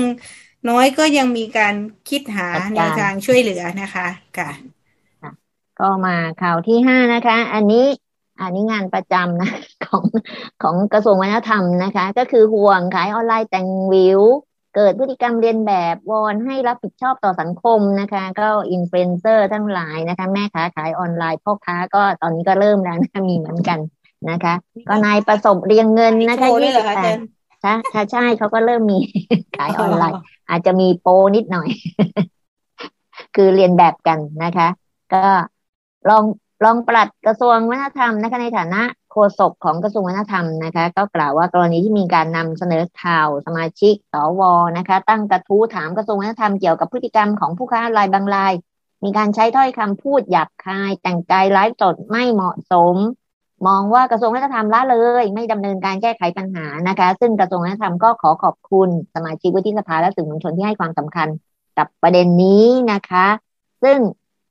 [0.68, 1.76] น้อยก็ยังมีการ
[2.10, 4.52] คิดหาแนวทางช่วยเหลือนะคะค่ะ
[5.80, 7.86] ก็มาข่าวที่ห้านะคะ อันนี้
[8.42, 9.52] อันนี้งานประจำนะ
[9.86, 10.04] ของ
[10.64, 14.22] ของกระทรวงวัฒนธรรมนะคะ ก็คือห่วงขายออนไลน์แต่งวาบหวิว
[14.76, 23.80] เกิดพฤติกรรมเลียนแบบวอนให้รับผิดชอบต่อสังคมนะคะ ก็อินฟลูเอนเซอร์ทั้งหลายนะคะ แม่ค้าขายออนไลน์พ่อค้าก็ตอนนี้ก็เริ่มแล้วนะมีเหมือนกัน
[24.30, 24.54] นะคะ
[24.88, 27.18] ก็นายประสบเรียงเงินนะคะยี่สิบแปด
[27.62, 27.74] ใช่
[28.12, 29.00] ใช่เขาก็เริ่มมี
[29.58, 31.70] ขายออนไลน์ อาจจะมีโปนิดหน่อย
[33.36, 34.68] คือเรียนแบบกันนะคะ
[35.14, 35.26] ก็
[36.10, 36.24] ลอง
[36.64, 44.42] ลองปลัดกระทรวงวัฒนธรรมนะคะในฐานะโฆษกของกระทรวงวัฒนธรรมนะคะก็กล่าวว่ากรณีที่มีการนำเสนอข่าวสมาชิกสว
[44.78, 48.54] นะคะ ตั้งกระทู้ถามกระทรวงวัฒนธรรมเกี่ยวกับพฤติกรรมของผู้ค้ารายบางราย
[49.04, 52.96] มีการใช้ถ้อยคำพูดหยาบคาย แต่งกายไลฟ์สดไม่เหมาะสม
[53.68, 61.28] มองว่ากระทรวงวัฒนธรรมละเลย ไม่ดำเนินการแก้ไขปัญหานะคะ ซึ่งกระทรวงวัฒนธรรมก็ขอขอบคุณสมาชิกวุฒิสภาและสื่อมวลชนที่ให้ความสำคัญ
[61.78, 63.28] กับประเด็นนี้นะคะ
[63.84, 63.98] ซึ่ง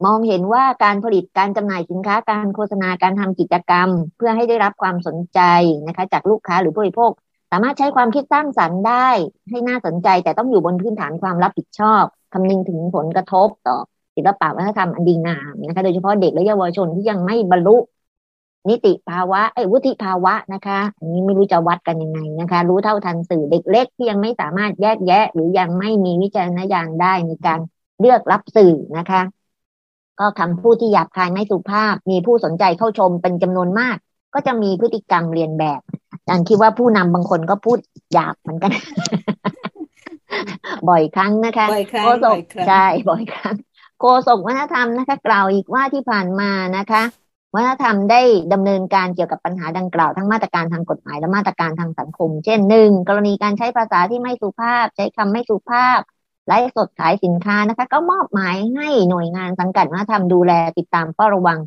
[0.06, 5.40] มองเห็นว่าการผลิตการจำหน่ายสินค้าการโฆษณาการทำกิจกรรม เพื่อให้ได้รับความสนใจ
[5.86, 7.10] นะคะ จากลูกค้าหรือผู้บริโภค
[7.52, 9.08] สามารถใช้ความคิดสร้างสรรค์ได้
[9.50, 13.76] ให้น่าสนใจ แต่ต้องอยู่บนพื้นฐานความรับผิดชอบคำนึงถึงผลกระทบต่อ
[14.16, 17.76] ศิลปะวัฒนธรรมอันดีงามนะคะ โดยเฉพาะเด็กและเยาวชนที่ยังไม่บรรลุ
[18.68, 27.60] นิติภาวะไอ้วุฒิภาวะนะคะ อันนี้ไม่รู้จะวัดกันยังไงนะคะ รู้เท่าทันสื่อเด็กเล็กที่ยังไม่สามารถแยกแยะ หรือยังไม่มีวิจารณญาณได้ในการ
[28.00, 29.22] เลือกรับสื่อนะคะ
[30.20, 33.96] ก็คำพูดที่หยาบคายไม่สุภาพ มีผู้สนใจเข้าชมเป็นจำนวนมาก
[34.34, 37.78] ก็จะมีพฤติกรรมเรียนแบบอาจารย์คิดว่าผู้นำบางคนก็พูด
[38.12, 38.72] หยาบเหมือนกัน
[40.88, 41.66] บ่อยครั้งนะคะ
[42.04, 42.36] โฆษก
[42.68, 43.56] ใช่บ่อยครั้ง
[44.00, 47.02] โฆษกวัฒนธรรมนะคะ กล่าวอีกว่าที่ผ่านมานะคะ
[47.54, 55.98] วัฒนธรรมได้ดำเนินการเกี่ยวกับปัญหาดังกล่าวทั้งมาตรการทางกฎหมายและมาตรการทางสังคม เช่นหนึ่งกรณีการใช้ภาษาที่ไม่สุภาพ ใช้คำไม่สุภาพ
[56.46, 61.58] ไลฟ์สดขายสินค้านะคะ ก็มอบหมายให้หน่วยงานสังกัดวัฒนธรรมดูแลติดตามเฝ้าระวัง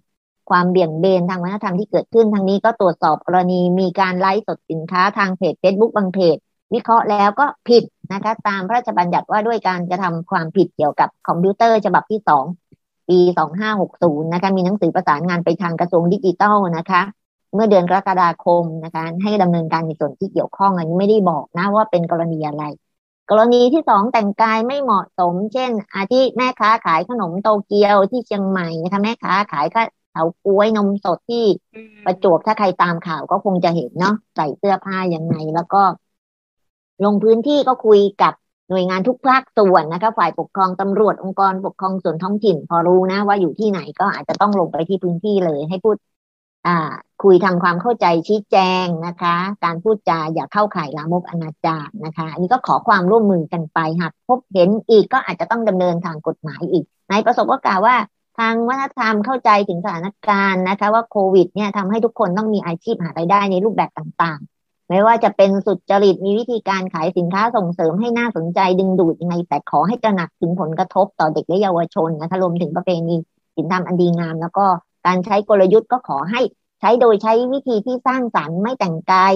[0.50, 6.38] ความเบี่ยงเบนทางวัฒนธรรมที่เกิดขึ้นทางนี้ก็ตรวจสอบกรณีมีการไลฟ์สดสินค้าทางเพจเฟซบุ๊กบางเพจ
[6.74, 12.46] วิเคราะห์แล้วก็ผิดนะคะ ตามพระราชบัญญัติว่าด้วยการกระทำความผิดเกี่ยวกับคอมพิวเตอร์ฉบับที่สอง
[13.10, 13.20] ปี
[13.78, 17.02] 2560 นะคะ มีหนังสือประสานงานไปทางกระทรวงดิจิทัลนะคะ
[17.54, 22.64] เมื่อเดือนกรกฎาคมนะคะ ให้ดำเนินการในส่วนที่เกี่ยวข้องอันนี้ไม่ได้บอกนะว่าเป็นกรณีอะไร
[23.30, 31.46] กรณีที่สองแต่งกายไม่เหมาะสม เช่น อาทิแม่ค้าขายขนมโตเกียวที่เชียงใหม่นะคะแม่ค้าขายเฉาก้วยนมสดที่
[32.06, 35.84] ประจวบถ้าใครตามข่าวก็คงจะเห็นเนาะใส่เสื้อผ้ายังไงแล้วก็
[37.06, 38.34] ลงพื้นที่ก็คุยกับ
[38.72, 45.96] หน่วยงานทุกภาคส่วนนะคะ ฝ่ายปกครองตำรวจองค์กรปกครองส่วนท้องถิ่น พอรู้นะ ว่าอยู่ที่ไหนก็อาจจะต้องลงไปที่พื้นที่เลย ให้พูด
[46.68, 46.78] อ่า
[47.24, 57.96] คุยทำความเข้าใจชี้แจงนะคะ การพูดจาอย่าเข้าข่ายลามกอนาจารนะคะ อันนี้ก็ขอความร่วมมือกันไปหากพบเห็นอีกก็อาจจะต้องดำเนินทางกฎหมายอีกในประสบก็กล่าวว่า
[58.40, 64.40] ทางวัฒนธรรมเข้าใจถึงสถานการณ์นะคะ ว่าโควิดเนี่ยทำให้ทุกคนต้องมีอาชีพหารายได้ในรูปแบบต่าง
[64.92, 73.16] ไม่ว่าจะเป็นสุดจริตมีวิธีการขายสินค้าส่งเสริมให้น่าสนใจดึงดูดยังไง แต่ขอให้ตระหนักถึงผลกระทบต่อเด็กและเยาวชนนะคะรวมถึงประเพณี
[73.56, 74.66] สินธรรมอันดีงาม แล้วก็
[75.06, 76.42] การใช้กลยุทธ์ก็ขอให้
[76.80, 79.34] ใช้โดยใช้วิธีที่สร้างสรรค์ไม่แต่งกาย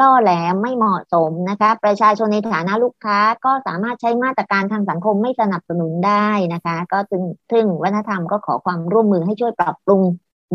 [0.00, 10.02] ล่อแหลมไม่เหมาะสมนะคะ ประชาชนในฐานะลูกค้าก็สามารถใช้มาตรการทางสังคมไม่สนับสนุนได้นะคะ ก็ถึงถึงวัฒนธรรมก็ขอความร่วมมือให้ช่วยปรับปรุง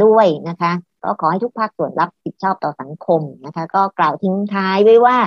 [0.03, 0.71] ด้วยนะคะ
[1.03, 5.17] ก็ขอให้ทุกภาคส่วนรับผิดชอบต่อสังคมนะคะ ก็กล่าวทิ้งท้ายไว้ว่า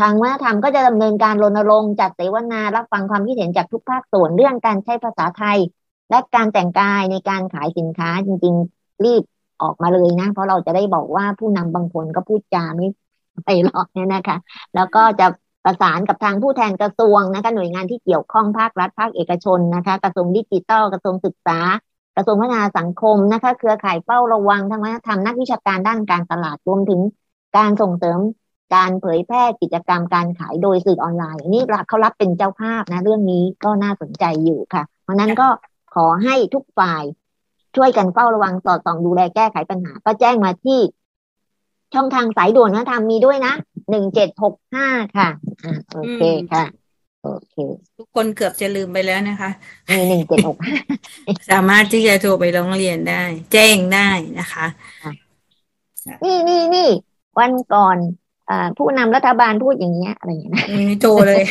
[0.00, 5.58] ทางวัฒนธรรมก็จะดำเนินการรณรงค์จัดเสวนารับฟังความคิดเห็นจากทุกภาคส่วนเรื่องการใช้ภาษาไทย
[6.10, 9.22] และการแต่งกายในการขายสินค้าจริง ๆ รีบ
[9.62, 12.86] ออกมาเลยนะ เพราะเราจะได้บอกว่าผู้นำบางคนก็พูดจาไม่
[13.44, 14.36] ไปหรอกเนี่ยนะคะ
[14.74, 15.26] แล้วก็จะ
[15.64, 21.58] ประสานกับทางผู้แทนกระทรวงนะคะหน่วยงานที่เกี่ยวข้องภาครัฐภาคเอกชนนะคะ กระทรวงดิจิทัลกระทรวงศึกษา
[22.16, 27.00] กระทรวงพัฒนาสังคมนะคะ เครือข่ายเฝ้าระวังทางวัฒนธรรมนักวิชาการด้านการตลาดรวมถึง
[27.56, 28.18] การส่งเสริม
[28.74, 35.48] การเผยแพร่กิจกรรมการขายโดยสื่อออนไลน์นี่เขารับเป็นเจ้าภาพนะ เรื่องนี้ก็น่าสนใจอยู่ค่ะ เพราะนั้นก็
[35.94, 37.02] ขอให้ทุกฝ่าย
[37.76, 40.80] ช่วยกันเฝ้าระวังสอดส่องดูแลแก้ไขปัญหา ก็แจ้งมาที่
[41.94, 43.54] ช่องทางสายด่วนนะทำมีด้วยนะ
[43.90, 45.28] หนึ่งเจ็ดหกห้าค่ะ
[45.64, 46.20] อ่าโอเค
[46.52, 46.64] ค่ะ
[47.34, 47.56] โอเค
[47.98, 49.50] ทุกคนเกือบจะลืมไปแล้วนะคะ
[49.90, 50.76] มีหนึ่งเจ็ดหกห้า
[51.50, 54.08] สามารถที่จะโทรไปร้องเรียนได้ แจ้งได้
[54.40, 54.66] นะคะ
[56.24, 56.88] นี่นี่นี่
[57.38, 57.96] วันก่อน
[58.50, 60.66] อผู้นำรัฐบาลพูดอย่างเงี้ยอะไรอย่างเงี้ย
[61.02, 61.42] โทรเลย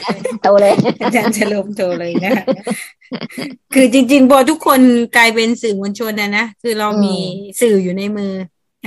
[0.43, 2.45] โทรเลยอาจารย์ฉลมโทรเลยนะคะ
[3.73, 4.79] คือจริง ๆ พอทุกคน
[5.17, 7.15] กลายเป็นสื่อมวลชนนะนะคือเรามี
[7.61, 8.31] สื่ออยู่ในมือ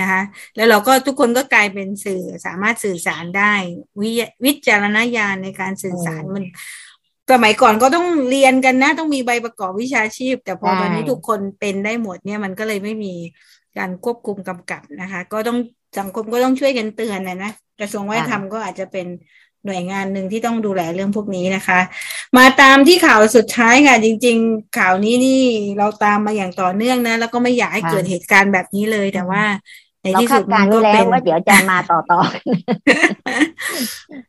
[0.01, 0.23] นะคะ
[0.57, 3.53] แล้วเราก็ทุกคนก็กลายเป็นสื่อสามารถสื่อสารได้
[4.01, 4.11] วิ
[4.45, 6.45] วิจารณญาณในการสื่อสารมัน
[7.33, 13.15] สมัยก่อนก็ต้องเรียนกันนะ ต้องมีใบประกอบวิชาชีพ แต่พอตอนนี้ทุกคนเป็นได้หมดเนี่ยมันก็เลยไม่มี
[13.79, 15.59] การควบคุมกำกับนะคะ ก็ต้อง
[15.99, 19.07] สังคมก็ต้องช่วยกันเตือนนะนะกระทรวงวัฒนธรรมก็อาจจะเป็น
[19.67, 21.81] หน่วยงานหนึ่งที่ต้องดูแลเรื่องพวกนี้นะคะ
[22.37, 25.41] มาตามที่ข่าวสุดท้ายค่ะ จริง ๆ ข่าวนี้นี่
[25.79, 29.45] เราตามมาอย่างต่อเนื่องนะ แล้วก็ไม่อยากให้เกิดเหตุการณ์แบบนี้เลย แต่ว่า
[30.09, 32.21] ในที่สุดมันก็เป็นว่าเดี๋ยวจะมาต่อต่อ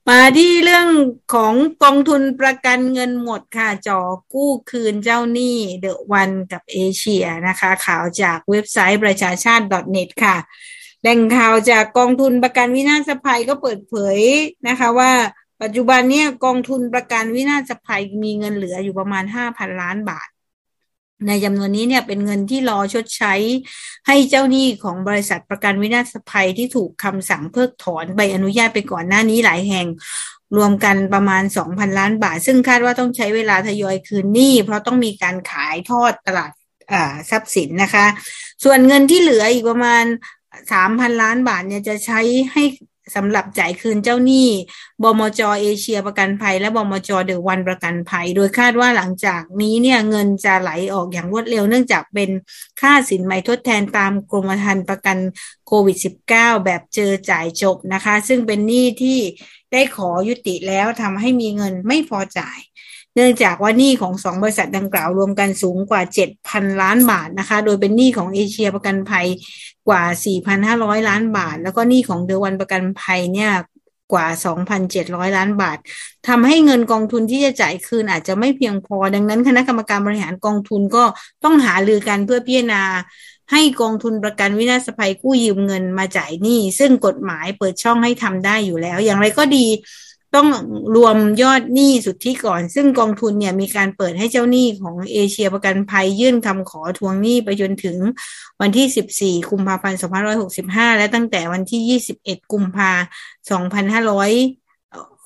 [0.09, 0.87] มาที่เรื่อง
[1.33, 3.99] ของกองทุนประกันเงินหมดค่ะจ่อ
[4.33, 9.65] กู้คืนเจ้าหนี้เดอะวันกับเอเชียนะคะ ข่าวจากเว็บไซต์ประชาชาติ
[9.95, 10.37] .net ค่ะ
[11.01, 14.19] แหล่งข่าวจากกองทุนประกันวินาศภัยก็เปิดเผย
[14.67, 15.11] นะคะว่า
[15.61, 20.27] ปัจจุบันเนี่ยกองทุนประกันวินาศภัยมีเงินเหลืออยู่ประมาณห้าพันล้านบาท
[21.27, 23.33] ในจำนวนนี้เนี่ยเป็นเงินที่รอชดใช้
[24.07, 29.87] ให้เจ้าหนี้ของบริษัทประกันวินาศภัยที่ถูกคำสั่งเพิกถอนใบอนุญาตไปก่อนหน้านี้หลายแห่ง
[30.57, 36.51] รวมกันประมาณ 2,000 ล้านบาท ซึ่งคาดว่าต้องใช้เวลาทยอยคืนหนี้ เพราะต้องมีการขายทอดตลาด
[37.29, 38.05] ทรัพย์สินนะคะ
[38.63, 40.05] ส่วนเงินที่เหลืออีกประมาณ
[40.63, 42.19] 3,000 ล้านบาทเนี่ยจะใช้
[42.51, 42.63] ให้
[43.15, 44.47] สำหรับจ่ายคืนเจ้าหนี้
[45.03, 52.29] บมจเอเชียประกันภัย และบมจเดอะวันประกันภัย โดยคาดว่าหลังจากนี้เนี่ยเงินจะไหลออกอย่างรวดเร็วเนื่องจากเป็น
[52.81, 55.17] ค่าสินไหมทดแทนตามกรมธรรม์ประกัน
[55.67, 55.97] โควิด
[56.31, 59.19] -19 แบบเจอจ่ายจบนะคะ ซึ่งเป็นหนี้ที่
[59.73, 62.59] ได้ขอยุติแล้วทำให้มีเงินไม่พอจ่าย
[63.15, 66.01] เนื่องจากว่าหนี้ของสองบริษัทดังกล่าวรวมกันสูงกว่า
[66.41, 69.27] 7,000 ล้านบาทนะคะ โดยเป็นหนี้ของเอเชียประกันภัย
[69.89, 70.03] กว่า
[70.55, 73.51] 4,500 ล้านบาท แล้วก็หนี้ของเดวันประกันภัยเนี่ย
[74.13, 74.27] กว่า
[74.81, 75.77] 2,700 ล้านบาท
[76.27, 81.03] ทำให้เงินกองทุนที่จะจ่ายคืนอาจจะไม่เพียงพอ ดังนั้นคณะกรรมการบริหารกองทุนก็
[81.43, 82.83] ต้องหาลือกันเพื่อพิจารณา
[83.51, 89.65] ให้กองทุนประกันวินาศภัยกู้ยืมเงินมาจ่ายหนี้ ซึ่งกฎหมายเปิดช่องให้ทำได้อยู่แล้ว อย่างไรก็ดี
[90.35, 90.47] ต้อง
[90.95, 97.97] รวมยอดหนี้สุทธิก่อน ซึ่งกองทุนเนี่ยมีการเปิดให้เจ้าหนี้ของเอเชียประกันภัยยื่นคำขอทวงหนี้ไปจนถึง
[98.61, 99.99] วันที่ 14 กุมภาพันธ์
[100.49, 102.91] 2565 และตั้งแต่วันที่ 21 กุมภา
[103.73, 103.89] พันธ์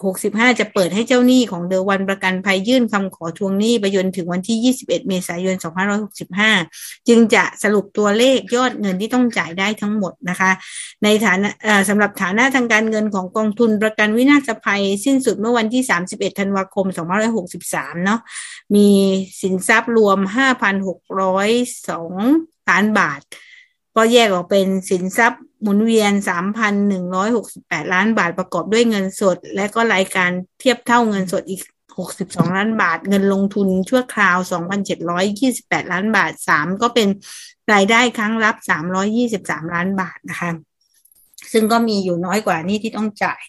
[0.03, 6.51] 2500หกสิบห้าจะเปิดให้เจ้าหนี้ของเดอวันประกันภัยยื่นคำขอทวงหนี้ไปจนถึงวันที่ยี่สิบเอ็ดเมษายนสองพันร้อยหกสิบห้า
[7.07, 10.51] จึงจะสรุปตัวเลขยอดเงินที่ต้องจ่ายได้ทั้งหมดนะคะ
[11.03, 11.49] ในฐานะ
[11.89, 18.19] สำหรับฐานะทางการเงินของกองทุนประกันวินาศภัย สิ้นสุดเมื่อวันที่สามสิบเอ็ดธันวาคมสองพันร้อยหกสิบสามเนาะ
[18.75, 18.89] มี
[19.41, 21.49] สินทรัพย์รวมห้าพันหกร้อย
[21.89, 22.13] สอง
[22.69, 23.21] ล้านบาท
[23.95, 26.12] ก็แยกออกเป็นสินทรัพย์หมุนเวียน
[26.84, 30.29] 3,168 ล้านบาทประกอบด้วยเงินสด และก็รายการ
[30.60, 31.62] เทียบเท่าเงินสดอีก
[32.06, 34.38] 62 ล้านบาท เงินลงทุนชั่วคราว
[35.15, 37.08] 2,728 ล้านบาท 3 ก็เป็น
[37.73, 38.56] รายได้ครั้งรับ
[39.15, 40.51] 323 ล้านบาทนะคะ
[41.53, 43.41] ซึ่งก็มีอยู่น้อยกว่านี่ที่ต้องจ่าย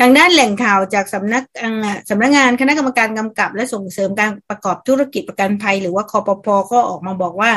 [0.00, 1.42] ทางด้านแหล่งข่าวจากสำนัก
[2.10, 7.50] สำนักงานคณะกรรมการกำกับ และส่งเสริมการประกอบธุรกิจประกันภัย หรือว่าคอปพก็ออกมาบอกว่า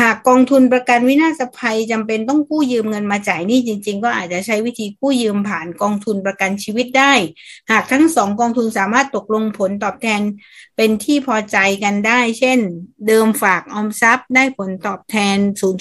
[0.00, 7.12] หากกองทุนประกันวินาศภัยจำเป็นต้องกู้ยืมเงินมาจ่ายหนี้จริง ๆ ก็อาจจะใช้วิธีกู้ยืมผ่านกองทุนประกันชีวิตได้
[7.70, 10.20] หากทั้งสองกองทุนสามารถตกลงผลตอบแทน
[10.76, 12.58] เป็นที่พอใจกันได้ เช่น
[13.06, 15.36] เดิมฝากออมทรัพย์ ได้ผลตอบแทน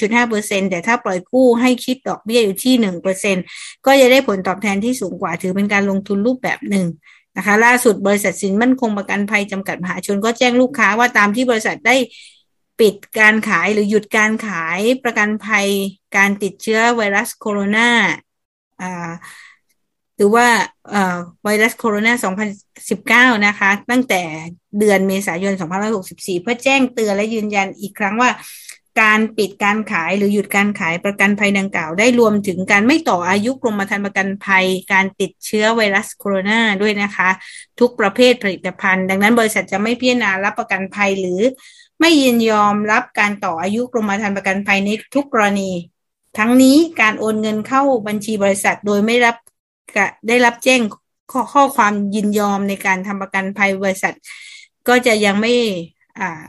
[0.10, 2.74] 0.5%แต่ถ้าปล่อยกู้ให้คิดดอกเบี้ยอยู่ที่
[3.32, 6.86] 1%ก็จะได้ผลตอบแทนที่สูงกว่าถือเป็นการลงทุนรูปแบบหนึ่ง
[7.38, 11.98] นะคะล่าสุดบริษัทสินมั่นคงประกันภัยจำกัดมหาชนก็แจ้งลูกค้าว่าตามที่บริษัทได้
[12.82, 15.67] ปิดการขายหรือหยุดการขายประกันภัย
[16.17, 17.89] การติดเชื้อไวรัสโคโรนา
[20.15, 20.48] หรือว่า
[21.44, 24.22] ไวรัสโคโรนา2019 นะคะ ตั้งแต่
[24.80, 25.54] เดือนเมษายน
[25.98, 28.30] 2564 เพื่อแจ้งเตือนและยืนยันอีกครั้งว่า
[29.01, 37.30] การปิดการขายหรือหยุดการขายประกันภัยดังกล่าว ได้รวมถึงการไม่ต่ออายุกรมธรรม์ประกันภัย การติดเชื้อไวรัสโคโรนาด้วยนะคะ
[37.80, 41.41] ทุกประเภทผลิตภัณฑ์ ดังนั้นบริษัทจะไม่พิจารณารับประกันภัยหรือ
[41.99, 45.71] ไม่ยินยอมรับการต่ออายุกรมธรรม์ประกันภัยในทุกกรณี
[46.38, 49.36] ทั้งนี้การโอนเงินเข้าบัญชีบริษัทโดยไม่รับ
[50.27, 50.82] ได้รับแจ้ง
[51.32, 54.13] ข้อขอความยินยอมในการทำประกันภัยบริษัท
[54.88, 55.54] ก็จะยังไม่
[56.19, 56.41] อ่า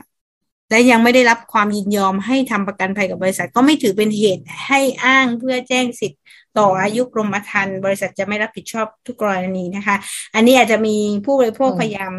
[0.73, 6.21] และยังไม่ได้รับความยินยอมให้ทำประกันภัยกับบริษัท ก็ไม่ถือเป็นเหตุให้อ้างเพื่อแจ้งสิทธิ์
[6.57, 9.95] ต่ออายุกรมธรรม์บริษัทจะไม่รับผิดชอบทุกกรณีนะคะ
[10.35, 12.13] อันนี้อาจจะมีผู้บริโภคพยายาม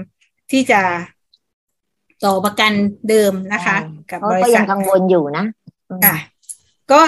[0.52, 0.80] ที่จะ
[2.24, 2.72] ต่อประกัน
[3.08, 3.76] เดิมนะคะ
[4.10, 5.44] กับบริษัทก็ยังกังวลอยู่นะ
[6.04, 6.16] ค่ะ
[6.92, 7.00] ก็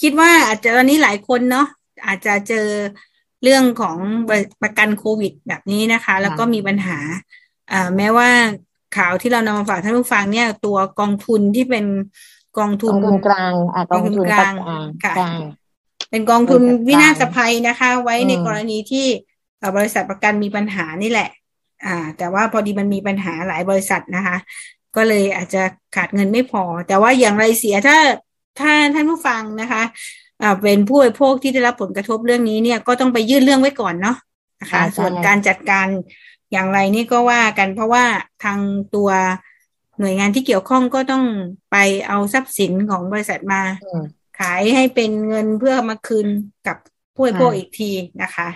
[0.00, 1.66] คิดว่าอาจจะตอนนี้หลายคนเนาะ
[2.06, 2.66] อาจจะเจอ
[3.42, 3.96] เรื่องของ
[4.62, 6.98] ประกันโควิดแบบนี้นะคะ แล้วก็มีปัญหา
[7.96, 8.30] แม้ว่า
[8.96, 11.84] ข่าวที่เรานำมาฝากท่านผู้ฟังเนี่ย ตัวกองทุนที่เป็น
[12.58, 12.94] กองทุน
[13.26, 13.52] กลาง
[13.92, 14.54] กองทุนกลาง
[15.04, 15.14] ค่ะ
[16.10, 19.06] เป็นกองทุนวินาศภัยนะคะ ไว้ในกรณีที่
[19.76, 21.30] บริษัทประกันมีปัญหานี่แหละ
[21.86, 24.36] อ่า แต่ว่าพอดีมันมีปัญหาหลายบริษัทนะคะ
[24.96, 25.62] ก็เลยอาจจะ
[25.96, 27.98] ขาดเงินไม่พอ แต่ว่าอย่างไรเสียถ้า
[28.60, 29.82] ถ้าท่านผู้ฟังนะคะ
[30.42, 34.16] อ่าเป็นผู้บริโภคที่ได้รับผลกระทบเรื่องนี้เนี่ยก็ต้องไปยื่นเรื่องไว้ก่อนเนาะ
[34.60, 35.86] นะคะ ส่วนการจัดการ
[36.52, 38.04] อย่างไรนี่ก็ว่ากันเพราะว่า
[38.44, 38.58] ทาง
[38.94, 39.10] ตัว
[40.00, 41.24] หน่วยงานที่เกี่ยวข้องก็ต้อง
[41.70, 41.76] ไป
[42.08, 43.62] เอาทรัพย์สินของบริษัทมา
[44.40, 46.26] ขายให้เป็นเงินเพื่อมาคืน
[46.66, 46.76] กับ
[47.14, 47.90] ผู้บริโภคอีกที
[48.22, 48.48] นะคะ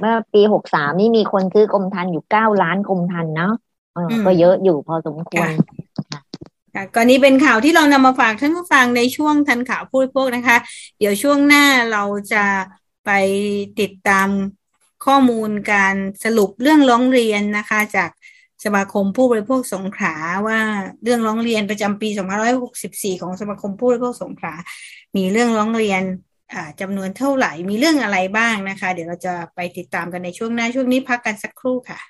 [0.00, 3.52] เมื่อปีหกสามนี่มีคนซื้อกรมธรรม์อยู่เก้าล้านกรมธรรม์เนาะ
[4.26, 5.48] ก็เยอะอยู่พอสมควร
[6.94, 10.56] ก่อนนี้เป็นข่าวที่เรานำมาฝากท่านผู้ฟังในช่วงทันข่าวพูดพวกนะคะ
[10.98, 12.44] เดี๋ยวช่วงหน้าเราจะ
[13.04, 13.10] ไป
[13.80, 14.28] ติดตาม
[15.06, 18.10] ข้อมูลการสรุปเรื่องร้องเรียนนะคะจาก
[18.64, 20.14] สมาคมผู้บริโภคสงขลา
[20.46, 20.60] ว่า
[21.02, 22.08] เรื่องร้องเรียนประจำปี
[22.64, 24.54] 2564 ของสมาคมผู้บริโภคสงขลา
[25.16, 26.02] มีเรื่องร้องเรียน
[26.80, 32.00] จำนวนเท่าไหร่ มีเรื่องอะไรบ้างนะคะ เดี๋ยวเราจะไปติดตามกันในช่วงหน้า ช่วงนี้พักกันสักครู่ค่ะ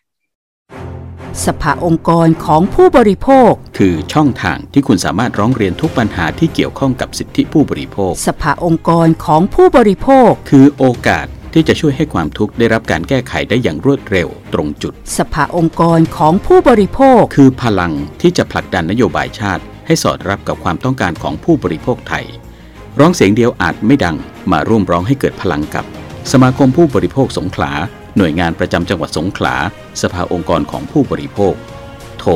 [1.46, 22.24] สภาองค์กรของผู้บริโภค คือช่องทางที่คุณสามารถร้องเรียนทุกปัญหาที่เกี่ยวข้องกับสิทธิผู้บริโภค สภาองค์กรของผู้บริโภค คือโอกาส ที่จะช่วยให้ความทุกข์ได้รับการแก้ไขได้อย่างรวดเร็วตรงจุด สภาองค์กรของผู้บริโภค คือพลังที่จะผลักดันนโยบายชาติ ให้สอดรับกับความต้องการของผู้บริโภคไทย
[22.98, 24.16] ร้องเสียงเดียวอาจไม่ดัง
[24.52, 25.84] มาร่วมร้องให้เกิดพลังกับ
[26.32, 27.72] สมาคมผู้บริโภคสงขลา
[28.16, 29.54] หน่วยงานประจำจังหวัดสงขลา
[30.02, 31.54] สภาองค์กรของผู้บริโภค
[32.18, 32.30] โทร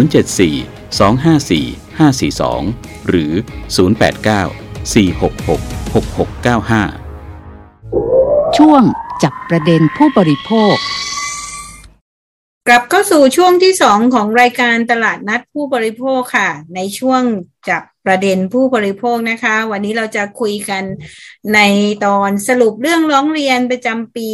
[0.00, 3.32] 074 254 542 หรือ
[3.76, 4.94] 089 466
[5.94, 7.03] 6695
[8.58, 8.82] ช่วง
[9.22, 10.74] จับประเด็นผู้บริโภค
[12.68, 17.22] กลับเข้าสู่ช่วงที่สองของรายการตลาดนัดผู้บริโภคค่ะ ในช่วง
[17.68, 20.82] จับประเด็นผู้บริโภคนะคะ วันนี้เราจะคุยกัน
[21.54, 21.60] ใน
[22.04, 24.28] ตอนสรุปเรื่องร้องเรียนประจำปี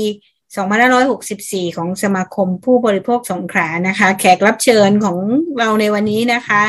[0.86, 5.18] 2564 ของสมาคมผู้บริโภคสงขลานะคะ แขกรับเชิญของ
[5.58, 6.62] เราในวันนี้นะคะ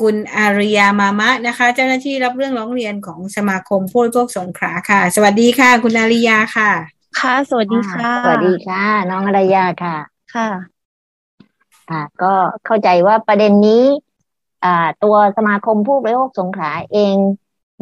[0.00, 6.70] คุณอารยามามะนะคะ เจ้าหน้าที่รับเรื่องร้องเรียนของสมาคมผู้บริโภคสงขลาค่ะ สวัสดีค่ะ คุณอารยาค่ะ
[7.20, 9.96] ค่ะ สวัสดีค่ะ สวัสดีค่ะ น้องอารยาค่ะ
[10.34, 10.48] ค่ะ
[11.90, 12.34] ค่ะ ก็
[12.66, 13.84] เข้าใจว่าประเด็นนี้
[15.04, 17.16] ตัวสมาคมผู้บริโภคสงขลาเอง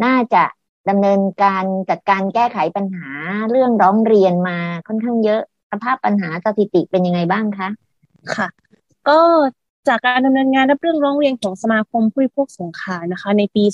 [0.04, 0.44] น่าจะ
[0.88, 3.08] ดำเนินการจัดการแก้ไขปัญหา
[3.50, 5.40] เรื่องร้องเรียนมาค่อนข้างเยอะ
[5.70, 7.68] สภาพปัญหาสถิติเป็นยังไงบ้างคะ
[8.34, 8.48] ค่ะ
[9.08, 9.18] ก็
[9.88, 13.64] จากการดำเนินงานรับเรื่องร้องเรียนของสมาคมผู้บริโภคสงขลานะคะ ในปี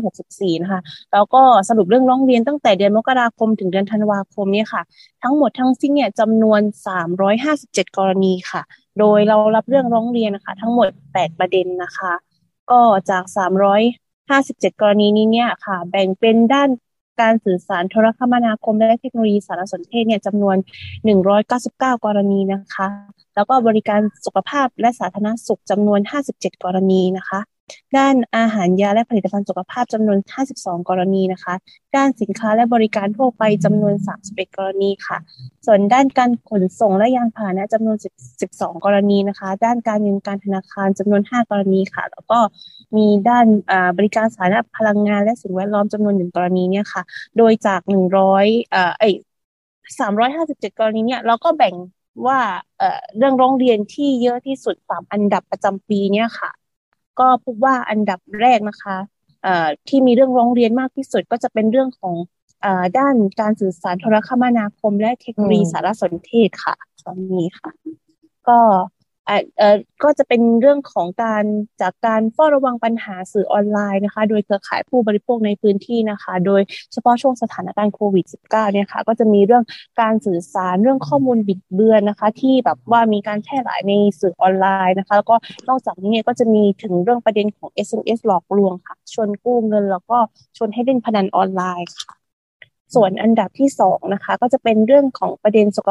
[0.00, 0.80] 2564 นะคะ
[1.12, 4.82] แล้วก็สรุปเรื่องร้องเรียนตั้งแต่เดือนมกราคมถึงเดือนธันวาคมเนี่ยค่ะ
[5.22, 6.60] ทั้งหมดทั้งสิ้นเนี่ยจำนวน
[7.28, 8.62] 357 กรณีค่ะ
[8.98, 12.12] โดยเรารับเรื่องร้องเรียนนะคะ ทั้งหมด 8 ประเด็นนะคะ
[12.70, 12.80] ก็
[13.10, 13.24] จาก
[14.02, 16.68] 357 กรณีนี้เนี่ยค่ะ แบ่งเป็นด้าน
[17.20, 20.56] การสื่อสารโทรคมนาคมและเทคโนโลยีสารสนเทศเนี่ยจำนวน
[21.26, 22.86] 199 กรณีนะคะ
[23.34, 26.00] แล้วก็บริการสุขภาพและสาธารณสุขจำนวน
[26.32, 27.40] 57 กรณีนะคะ
[27.96, 30.18] ด้านอาหารยาและผลิตภัณฑ์สุขภาพจำนวน
[30.54, 31.54] 52 กรณีนะคะ
[31.96, 33.94] ด้านสินค้าและบริการทั่วไปจำนวน
[34.26, 35.18] 31 กรณีค่ะ
[35.66, 37.96] ส่วนด้านการขนส่งและยานพาหนะจำนวน
[38.40, 42.38] 12 กรณีนะคะ ด้านการเงินการธนาคารจำนวน 5 กรณีค่ะ แล้วก็
[42.96, 43.46] มีด้าน
[43.96, 47.02] บริการสาธารณพลังงานและสิ่งแวดล้อมจำนวนหนึ่งกรณีเนี่ยค่ะ
[47.38, 49.04] โดยจาก 100เอ่อไอ
[49.98, 51.74] 357 กรณีเนี่ยเราก็แบ่ง
[52.26, 52.38] ว่า
[52.78, 56.50] เอ่อเรื่องร้องเรียนที่เยอะที่สุดสามอันดับประจำปีเนี่ยค่ะ
[57.20, 58.96] ก็พบว่าอันดับแรกนะคะ
[59.88, 62.14] ที่มีเรื่องร้องเรียนมากที่สุดก็จะเป็นเรื่องของ
[62.98, 66.74] ด้านการสื่อสารโทรคมนาคม และเทคโนโลยีสารสนเทศค่ะ
[67.06, 67.70] ตอนนี้ค่ะ
[68.48, 68.58] ก็
[70.02, 71.44] ก็จะเป็นเรื่องของการ
[71.82, 76.62] จากการเฝ้าระวังปัญหาสื่อออนไลน์นะคะ โดยเครือข่ายผู้บริโภคในพื้นที่นะคะ โดย
[76.92, 79.64] เฉพาะช่วงสถานการณ์โควิด -19 เนี่ยค่ะก็จะมีเรื่อง
[80.00, 85.36] การสื่อสารเรื่องข้อมูลบิดเบือนนะคะ ที่แบบว่ามีการแพร่หลายในสื่อออนไลน์นะคะ แล้วก็
[85.68, 90.18] นอกจากนี้เนี่ยก็จะมีถึงเรื่องประเด็นของ SMS หลอกลวงค่ะ ชวนกู้เงิน แล้วก็
[90.56, 92.17] ชวนให้เล่นพนันออนไลน์ค่ะ
[92.94, 95.88] ส่วนอันดับที่สองนะคะก็จะเป็นเรื่องของประเด็นสุข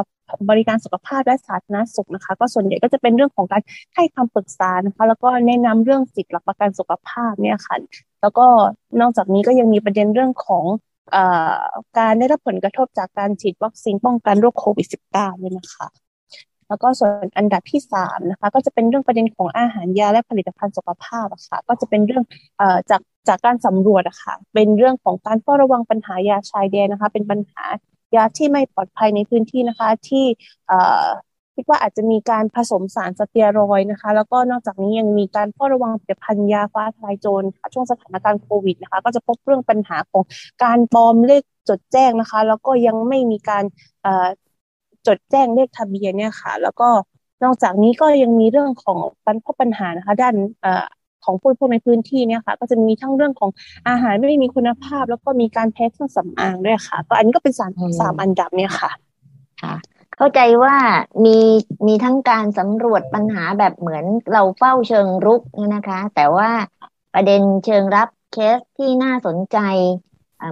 [0.50, 3.62] บริการสุขภาพและสาธารณสุขนะคะ ก็ส่วนใหญ่ก็จะเป็นเรื่องของการ
[3.96, 7.76] ให้คำปรึกษานะคะ แล้วก็แนะนำเรื่องสิทธิหลักประกันสุขภาพเนี่ยค่ะ
[8.22, 8.46] แล้วก็
[9.02, 10.66] นอกจากนี้ก็ยังมีประเด็นเรื่องของ
[11.16, 11.18] อ
[11.98, 15.88] การได้รับผลกระทบจากการฉีดวัคซีนป้องกันโรคโควิด -19 ด้วยนะคะ
[16.68, 22.24] แล้วก็ส่วนอันดับที่สามนะคะก็จะเป็นเรื่องประเด็นของอาหารยาและผลิตภัณฑ์สุขภาพอะค่ะก็จะเป็นเรื่อง
[22.58, 27.64] เอ่อจาก จากการสำรวจอะค่ะเป็นเรื่องของการเฝ้าระวังปัญหายาชายแดนนะคะ เป็นปัญหา
[28.16, 30.26] ยาที่ไม่ปลอดภัยในพื้นที่นะคะ ที่
[31.56, 40.24] คิดว่าอาจจะมีการผสมสารสเตียรอยนะคะ แล้วก็นอกจากนี้ยังมีการเฝ้าระวังผลิตภัณฑ์ยาฟ้าทลายโจรช่วงสถานการณ์โควิดนะคะ ก็จะพบเรื่องปัญหาของ
[40.64, 43.64] การปลอมเลขจดแจ้งนะคะ แล้วก็ยังไม่มีการ
[45.08, 46.90] จดแจ้งเลขทะเบียนเนี่ยค่ะ แล้วก็
[47.44, 50.36] นอกจากนี้ก็ยังมีเรื่องของปัญพบปัญหานะคะ ด้าน
[51.28, 53.50] ของผู้พวกในพื้นที่เนี่ยค่ะ ก็จะมีทั้งเรื่องของ
[53.90, 58.92] อาหารไม่มีคุณภาพ แล้วก็มีการแพ้เครื่องสำอางด้วยค่ะ ก็อันนี้ก็เป็นสามสามอันดับเนี่ยค่ะ
[59.64, 59.76] ค่ะ
[60.18, 60.76] เข้าใจว่า
[61.26, 61.38] มี
[61.88, 65.42] มีทั้งการสำรวจปัญหาแบบเหมือนเราเฝ้าเชิงรุก
[65.76, 66.50] นะคะ แต่ว่า
[67.14, 69.58] ประเด็นเชิงรับเคสที่น่าสนใจ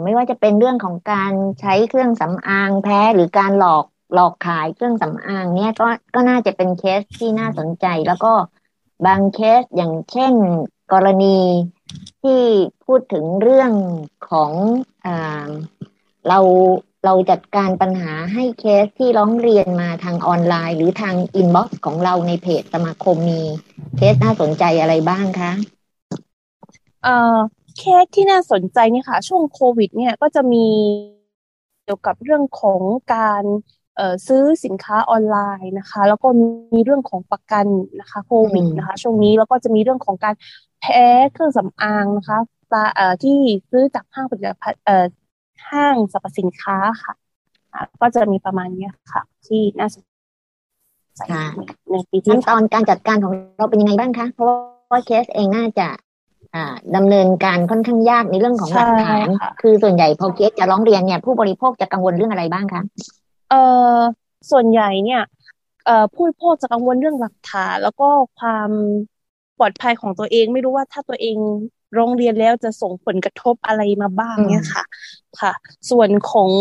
[0.03, 8.33] ไม่ว่าจะเป็นเรื่องของการใช้เครื่องสำอางแพ้หรือการหลอกหลอกขายเครื่องสำอางเนี่ยก็ก็น่าจะเป็นเคสที่น่าสนใจ แล้วก็
[9.05, 10.33] บางเคสอย่างเช่น
[10.93, 11.39] กรณี
[12.23, 12.41] ที่
[12.85, 13.71] พูดถึงเรื่อง
[14.29, 14.51] ของ
[15.05, 15.07] อ
[16.27, 16.39] เรา
[17.05, 23.41] เราจัดการปัญหาให้เคสที่ร้องเรียนมาทางออนไลน์ หรือทาง inbox ของเราในเพจสมาคมมี
[23.97, 25.51] เคสน่าสนใจอะไรบ้างคะ
[27.03, 27.37] เอ่อ
[27.77, 30.65] เคสที่น่าสนใจเนี่ยค่ะ ช่วงโควิด เนี่ยก็จะมี
[31.83, 32.81] เกี่ยวกับเรื่องของ
[33.15, 33.43] การ
[34.27, 36.27] ซื้อสินค้าออนไลน์นะคะ แล้วก็
[36.73, 37.65] มีเรื่องของประกัน
[37.99, 40.35] นะคะโควิดนะคะ ช่วงนี้แล้วก็จะมีเรื่องของการ
[40.81, 42.37] แพ้เครื่องสำอางนะคะ
[42.95, 43.37] เอ่อที่
[43.71, 45.05] ซื้อจากห้างผลิตภัณฑ์เอ่อ
[45.69, 47.13] ห้างสรรพสินค้าค่ะ
[48.01, 50.03] ก็จะมีประมาณนี้ค่ะ ที่น่าสน
[51.17, 51.21] ใจ
[51.91, 54.47] ในปีที่ตอนการจัดการของเราเป็นยังไงบ้างคะ เพราะ
[54.91, 55.87] ว่าเคสเองน่าจะ
[56.95, 59.27] ดำเนินการค่อนข้างยากในเรื่องของหลักฐาน
[59.61, 62.81] คือส่วนใหญ่พอเคสจะร้องเรียนเนี่ยผู้บริโภคจะกังวลเรื่องอะไรบ้างคะ
[63.49, 63.55] เอ่อ
[64.51, 65.21] ส่วนใหญ่เนี่ย
[65.85, 68.69] เอ่อผู้บริโภคจะกังวลเรื่องหลักฐานแล้วก็ความ
[69.57, 71.37] ปลอดภัยของตัวเองไม่รู้ว่าถ้าตัวเอง
[71.95, 74.83] โรงเรียนแล้วจะส่งผลกระทบอะไรมาบ้างเนี่ยค่ะ
[75.41, 75.53] ค่ะ
[75.89, 76.51] ส่วนของ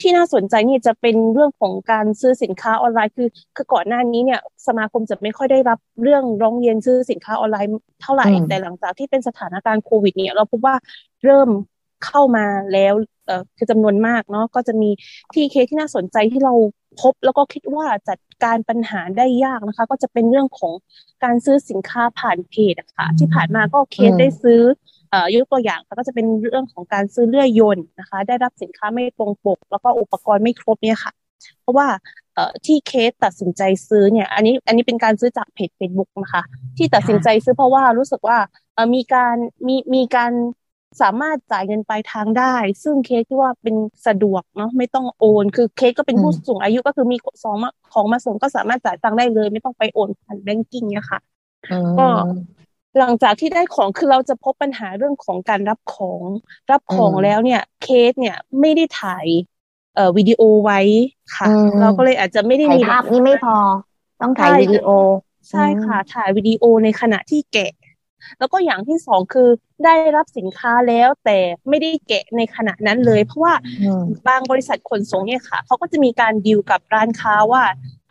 [0.00, 7.70] ที่น่าสนใจนี่จะเป็นเรื่องของการซื้อสินค้าออนไลน์คือคือก่อนหน้านี้เนี่ย สมาคมจะไม่ค่อยได้รับเรื่องร้องเรียนซื้อสินค้าออนไลน์
[8.02, 10.74] เท่าไหร่แต่หลังจากที่เป็นสถานการณ์โควิดเนี่ยเราพบว่า
[11.24, 11.48] เริ่ม
[12.06, 13.15] เข้ามาแล้วเอ่อ
[13.56, 14.90] คือจำนวนมากเนาะก็จะมี
[15.34, 16.54] ที่เคสที่น่าสนใจที่เรา
[17.00, 20.72] พบแล้วก็คิดว่าจัดการปัญหาได้ยากนะคะ ก็จะเป็นเรื่องของ
[21.24, 24.60] การซื้อสินค้าผ่านเพจอะค่ะที่ผ่านมาก็เคสได้ซื้อ
[25.10, 31.12] เอ่อยกตัวอย่างก็จะเป็นเรื่องของการซื้อเลื่อยยนต์นะคะ ได้รับสินค้าไม่ตรงปก แล้วก็อุปกรณ์ไม่ครบเนี่ยค่ะ
[31.62, 31.86] เพราะว่า
[32.34, 36.42] เอ่อที่เคสตัดสินใจซื้อเนี่ยอันนี้อันนี้เป็นการซื้อจากเพจ Facebook นะคะ
[36.76, 38.38] ที่ตัดสินใจซื้อเพราะว่ารู้สึกว่า
[38.74, 40.32] เอ่อมีการมีมีการ
[41.02, 43.76] สามารถจ่ายเงินปลายทางได้ ซึ่งเคสที่ว่าเป็น
[44.06, 47.56] สะดวกเนาะไม่ต้องโอน คือเคสก็เป็นผู้สูงอายุก็คือมีสอง
[47.92, 51.20] ของมาส่งก็สามารถจ่ายตังได้เลย ไม่ต้องไปโอนผ่านแบงกิ้งเนี่ยค่ะ
[51.98, 52.08] ก็
[52.98, 56.22] หลังจากที่ได้ของคือเราจะพบปัญหาเรื่องของการรับของ
[56.70, 59.26] รับของแล้วเนี่ย เคสเนี่ยไม่ได้ถ่าย
[59.94, 60.80] เอ่อวิดีโอไว้
[61.36, 61.46] ค่ะ
[61.80, 63.56] เราก็เลยอาจจะไม่ได้มีภาพนี้ไม่พอ
[64.20, 64.88] ต้องถ่ายวิดีโอ
[65.50, 67.70] ใช่ค่ะ ถ่ายวิดีโอในขณะที่แกะ
[68.38, 69.48] แล้วก็อย่างที่สองคือ
[69.84, 71.38] ได้รับสินค้าแล้วแต่
[71.68, 73.54] ไม่ได้แกะในขณะนั้นเลย เพราะว่า
[74.28, 77.62] บางบริษัทขนส่งเนี่ยค่ะเขาก็จะมีการดีลกับร้านค้าว่า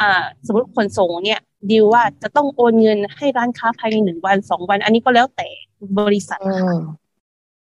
[0.01, 1.39] อ่าสมมติขนส่งเนี่ย
[1.71, 5.47] ดีลว่าจะต้องโอนเงินให้ร้านค้าภายในหนึ่งวันสองวัน อันนี้ก็แล้วแต่
[5.99, 6.39] บริษัท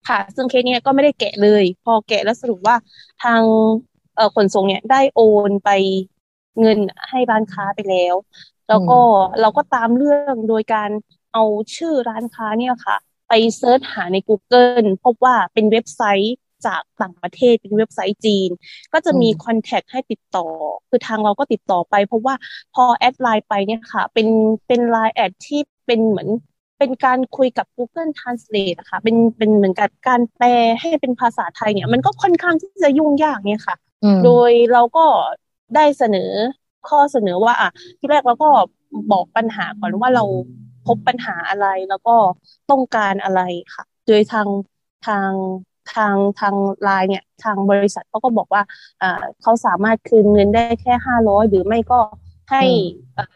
[0.10, 2.76] ค่ะซึ่งเคสเนี้ยก็ไม่ได้แกะเลย พอแกะแล้วสรุปว่า
[3.24, 3.42] ทาง
[4.16, 5.70] เอ่อขนส่งเนี่ยได้โอนไป
[6.62, 6.80] เงิน
[7.10, 8.16] ให้ร้านค้าไปแล้ว
[8.70, 9.00] แล้วก็
[9.42, 10.90] เราก็ตามเรื่องโดยการ
[11.34, 11.44] เอา
[11.76, 18.50] ชื่อร้านค้าเนี่ยค่ะ ไปเซิร์ชหาใน Google พบว่าเป็นเว็บไซต์จากต่างประเทศเป็นเว็บไซต์จีน
[18.94, 20.46] ก็จะมี contact ให้ติดต่อ
[20.90, 22.36] คือทางเราก็ติดต่อไป เพราะว่า
[22.76, 24.28] พอ add LINE ไปเนี่ยค่ะ เป็น
[24.68, 26.30] เป็น LINE add ที่เป็นเหมือน
[26.80, 30.48] เป็นการคุยกับ Google Translate อะค่ะเป็นเป็นเหมือนกับการแปล
[30.80, 33.76] ให้เป็นภาษาไทยเนี่ย มันก็ค่อนข้างที่จะยุ่งยากเนี่ยค่ะ
[34.26, 35.06] โดยเราก็
[35.76, 36.32] ได้เสนอ
[36.90, 37.70] ข้อเสนอว่าอะ
[38.00, 38.50] ทีแรกเราก็
[39.12, 40.24] บอกปัญหาก่อนว่าเรา
[40.90, 42.16] พบปัญหาอะไรแล้วก็
[42.72, 43.42] ต้องการอะไร
[43.76, 44.48] ค่ะ โดยทาง
[45.08, 45.32] ทาง
[45.96, 48.62] ทางทางไลน์เนี่ยทางบริษัทเขาก็บอกว่า
[49.42, 52.00] เขาสามารถคืนเงินได้แค่ห้าร้อยหรือไม่ก็
[52.52, 52.64] ให้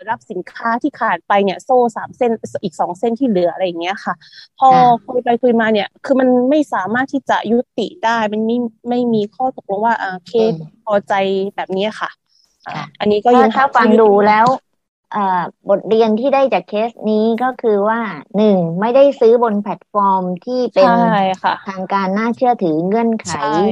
[0.09, 2.31] รับสินค้าที่ขาดไปเนี่ย โซ่สามเส้น
[2.63, 4.13] อีกสองเส้นที่เหลืออะไรอย่างเงี้ยค่ะ
[4.59, 4.69] พอ
[5.05, 8.57] คุยไปคุยมาเนี่ย คือมันไม่สามารถที่จะยุติได้ มันไม่
[8.89, 9.95] ไม่มีข้อตกลงว่า
[10.27, 10.53] เคส
[10.85, 11.13] พอใจ
[11.55, 12.09] แบบนี้ค่ะ
[12.99, 14.45] อันนี้ก็ยังถ้าฟังดูแล้ว
[15.69, 17.99] บทเรียนที่ได้จากเคสนี้ก็คือว่า
[18.37, 20.89] หนึ่งไม่ได้ซื้อบนแพลตฟอร์มที่เป็น
[21.69, 23.29] ทางการน่าเชื่อถือเงื่อนไข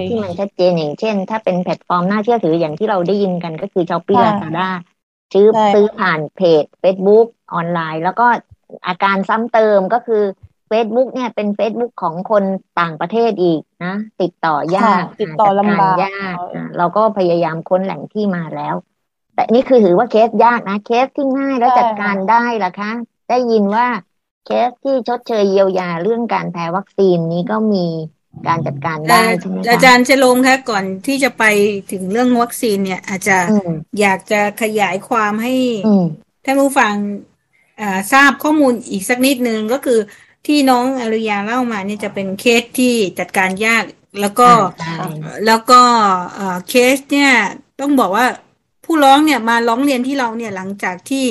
[0.10, 4.70] ที่มันชัดเจนอย่างเช่น ถ้าเป็นแพลตฟอร์มน่าเชื่อถืออย่างที่เราได้ยินกันก็คือ Shopee Lazada
[5.34, 8.28] ซื้อซื้อผ่านเพจ Facebook ออนไลน์ แล้วก็
[8.88, 10.24] อาการซ้ำเติมก็คือ
[10.72, 12.44] Facebook เนี่ยเป็น Facebook ของคน
[12.80, 16.36] ต่างประเทศอีกนะ ติดต่อยากติดต่อลำบากยาก
[16.78, 18.76] เราก็พยายามค้นแหล่งที่มาแล้ว
[19.42, 22.92] แต่นี่คือถือว่าเคสยากนะ เคสที่ง่ายแล้วจัดการได้ล่ะคะ
[23.30, 23.88] ได้ยินว่า
[24.46, 27.86] เคสที่ชดเชยเยียวยาเรื่องการแพ้วัคซีนนี้ก็มี
[28.48, 31.44] การจัดการได้ใช่ไหมอาจารย์เชลงคะก่อนที่จะไป
[31.92, 33.38] ถึงเรื่องวัคซีนเนี่ย อาจจะ
[34.00, 35.54] อยากจะขยายความให้
[36.46, 36.94] ท่านผู้ฟัง
[38.14, 40.00] ทราบข้อมูลอีกสักนิดนึงก็คือ
[40.48, 43.84] ที่น้องอริยาเล่ามาเนี่ยจะเป็นเคสที่จัดการยาก
[44.22, 44.50] แล้วก็
[45.46, 45.82] แล้วก็
[46.70, 47.34] เคสเนี่ย
[47.80, 48.26] ต้องบอกว่า
[48.92, 51.26] ผู้ร้องเนี่ยมาร้องเรียนที่เราเนี่ยหลังจากที่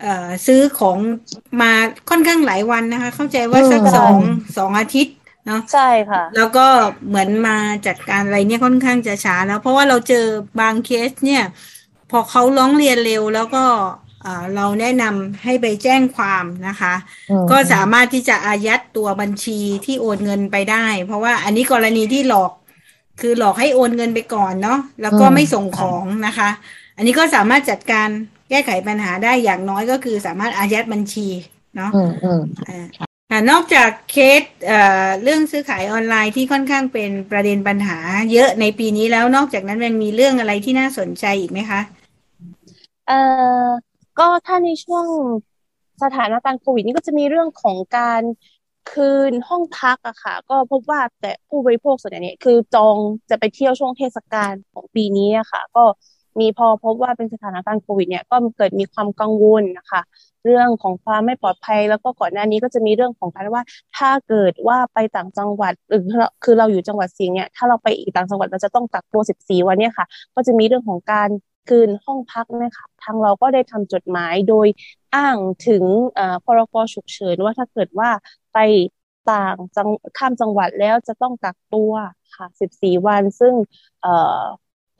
[0.00, 0.98] เอ่อซื้อของ
[1.60, 1.72] มา
[2.10, 4.16] ค่อนข้างหลายวันนะคะ เข้าใจว่าสักสอง
[4.56, 5.14] สองอาทิตย์
[5.46, 6.66] เนาะใช่ค่ะ แล้วก็
[7.08, 10.26] เหมือนมาจัดการอะไรเนี่ยค่อนข้างจะช้าแล้วเพราะว่าเราเจอ
[10.60, 11.42] บางเคสเนี่ย
[12.10, 13.64] พอเขาร้องเรียนเร็วแล้วก็
[14.54, 16.94] เราแนะนำให้ไปแจ้งความนะคะ
[17.50, 22.52] ก็สามารถที่จะอายัดตัวบัญชีที่โอนเงินไปได้ เพราะว่าอันนี้กรณีที่หลอก
[23.18, 26.46] คือหลอกให้โอนเงินไปก่อนเนาะแล้วก็ไม่ส่งของนะคะ
[26.96, 28.08] อันนี้ก็สามารถจัดการ
[28.50, 31.28] แก้ไขปัญหาได้อย่างน้อยก็คือสามารถอายัดบัญชี
[31.76, 31.90] เนาะ
[33.30, 37.98] อ่านอกจากเคสเอ่อเรื่องซื้อขายออนไลน์ที่ค่อนข้างเป็นประเด็นปัญหา
[38.32, 41.80] เยอะในปีนี้แล้วนอกจากนั้นมันมีเรื่องอะไรที่น่าสนใจอีกไหมคะ
[43.06, 43.20] เอ่
[43.64, 43.66] อ
[44.18, 45.04] ก็ถ้าในช่วง
[46.02, 48.22] สถานการณ์โควิดนี่ก็จะมีเรื่องของการ
[48.92, 52.96] คืนห้องพักอะค่ะ ก็พบว่าแต่ผู้บริโภคส่วนใหญ่เนี่ยคือจอง
[53.30, 55.84] จะไปเที่ยวช่วงเทศกาลของปีนี้อะค่ะ ก็
[56.40, 60.02] มีพอพบว่าเป็นสถานการณ์โควิดเนี่ยก็เกิดมีความกังวลนะคะ
[60.44, 63.64] เรื่องของความไม่ปลอดภัย แล้วก็ก่อนหน้านี้ก็จะมีเรื่องของการว่า
[63.96, 66.02] ถ้าเกิดว่าไปต่างจังหวัดหรือ
[66.44, 71.28] คือเราอยู่จังหวัดสี่ยงเนี่ยถ้าเราไปอีกต่างจังหวัดเราจะต้องกักตัว 14 วันเนี่ยค่ะ ก็จะมีเรื่องของการ
[71.68, 74.66] คืนห้องพักนะคะทางเราก็ได้ทำจดหมายโดย
[75.14, 75.84] อ้างถึง
[76.44, 78.10] พรกฉุกเฉินว่าถ้าเกิดว่า
[78.54, 78.58] ไป
[79.30, 81.92] ต่างจังข้ามจังหวัดแล้วจะต้องกักตัว
[82.36, 83.54] ค่ะ 14 วัน ซึ่ง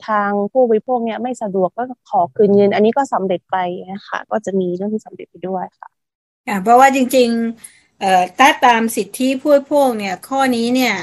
[0.07, 3.57] ทางผู้บริโภคเนี่ยไม่สะดวกก็ขอคืนเงิน อันนี้ก็สำเร็จไป
[3.91, 5.89] นะคะก็จะมีเรื่องที่สำเร็จไปด้วยค่ะ
[6.63, 10.93] เพราะว่าจริงๆเอ่อถ้าตามสิทธิผู้บริโภคเนี่ยข้อนี้เนี่ย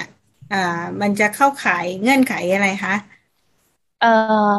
[0.53, 2.95] อ่ามันจะเข้าข่ายเงื่อนไขอะไรคะ
[4.01, 4.07] เอ่
[4.51, 4.53] อ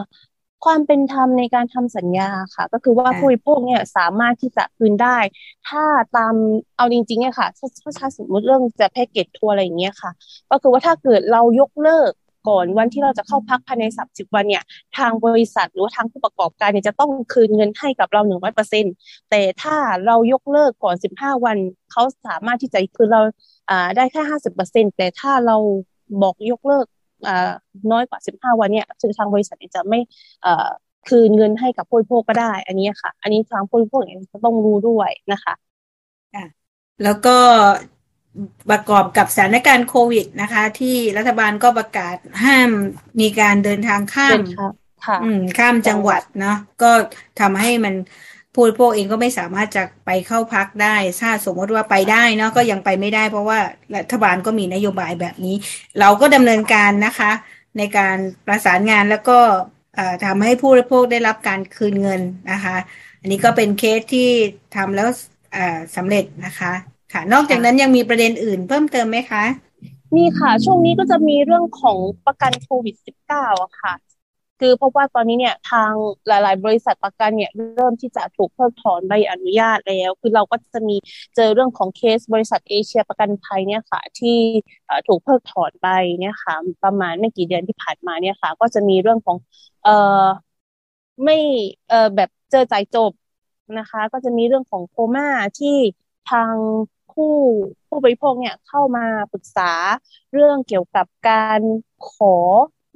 [0.65, 5.17] ความเป็นธรรมในการทำสัญญาค่ะ ก็คือว่าผู้บริโภคเนี่ยสามารถที่จะคืนได้
[5.67, 5.83] ถ้า
[6.17, 6.36] ตาม
[6.77, 7.67] เอาจริงๆเนี่ยค่ะถ้า
[7.99, 10.11] ถ้าสมมติเรื่องจะแพ็กเกจทัวร์อะไรอย่างเงี้ยค่ะ
[10.51, 12.11] ก็คือว่าถ้าเกิดเรายกเลิก
[12.47, 14.63] ก่อนวันที่เราจะเข้าพักภายในสับสิบวันเนี่ย
[14.97, 18.89] ทางบริษัทหรือว่าทางผู้ประกอบการเนี่ยจะต้องคืนเงินให้กับเราหนึ่งร้อยเปอร์เซ็นต
[19.29, 19.75] แต่ถ้า
[20.05, 21.57] เรายกเลิกก่อนสิบห้าวัน
[21.91, 23.21] เขาสามารถที่จะคืนเรา
[23.95, 25.57] ได้แค่ห้าสิบเปอร์เซ็นแต่ถ้าเรา
[26.21, 26.85] บอกยกเลิก
[27.91, 29.99] น้อยกว่า 15 วันเนี่ยคือทางบริษัทจะไม่
[31.09, 35.53] คืนเงินให้กับผู้บริโภคก็ได้ อันนี้ค่ะ อันนี้ทางผู้บริโภคเนี่ยจะต้องรู้ด้วยนะคะ
[37.03, 37.37] แล้วก็
[38.69, 42.69] ประกอบกับสถานการณ์โควิดนะคะ ที่รัฐบาลก็ประกาศห้าม
[43.19, 44.39] มีการเดินทางข้าม
[45.05, 46.91] ค่ะอืมข้ามจังหวัดเนาะก็
[47.39, 47.95] ทำให้มัน
[48.53, 53.59] ผู้บริโภคเองก็ไม่สามารถจะไปเข้าพักได้ ถ้าสมมติว่าไปได้เนาะก็ยังไปไม่ได้ เพราะว่า
[53.95, 55.55] รัฐบาลก็มีนโยบายแบบนี้
[55.99, 57.31] เราก็ดำเนินการนะคะ
[57.77, 58.17] ในการ
[58.47, 59.39] ประสานงานแล้วก็
[60.25, 62.21] ทำให้ผู้บริโภคได้รับการคืนเงิน
[62.51, 62.75] นะคะ
[63.21, 64.29] อันนี้ก็เป็นเคสที่
[64.75, 65.07] ทำแล้ว
[65.95, 66.73] สำเร็จนะคะ
[67.16, 69.43] ค่ะ นอกจากนั้นยังมีประเด็นอื่นเพิ่มเติมไหมคะ
[70.16, 73.93] มีค่ะ ช่วงนี้ก็จะมีเรื่องของประกันโควิด -19 อะค่ะ
[74.59, 75.91] คือเพราะว่าตอนนี้เนี่ยทาง
[76.28, 80.95] หลาย ๆ บริษัทประกันเนี่ยเริ่มที่จะถูกเพิกถอนใบอนุญาตแล้ว คือเราก็จะมี
[81.36, 84.38] เจอเรื่องของเคสบริษัทเอเชียประกันภัยเนี่ยค่ะ ที่
[85.07, 85.88] ถูกเพิกถอนใบ
[86.20, 89.38] เนี่ยค่ะ ประมาณไม่กี่เดือนที่ผ่านมาเนี่ยค่ะ ก็จะมีเรื่องของ
[89.84, 90.26] เอ่อ
[91.24, 91.38] ไม่
[91.89, 93.11] เอ่อแบบเจอจ่ายจบ
[93.80, 95.28] นะคะ ก็จะมีเรื่องของโคม่า
[95.59, 95.76] ที่
[96.32, 96.55] ทาง
[97.16, 97.34] ผู้
[97.88, 99.72] ผู้บริโภคเนี่ยเข้ามาปรึกษา
[100.34, 101.61] เรื่องเกี่ยวกับการ
[102.11, 102.36] ขอ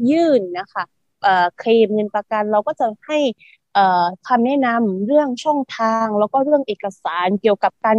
[0.10, 0.84] ยื่นนะคะ
[1.60, 3.20] เคลมเงินประกันเราก็จะให้
[4.28, 7.98] คำแนะนำเรื่องช่องทาง แล้วก็เรื่องเอกสารเกี่ยวกับการ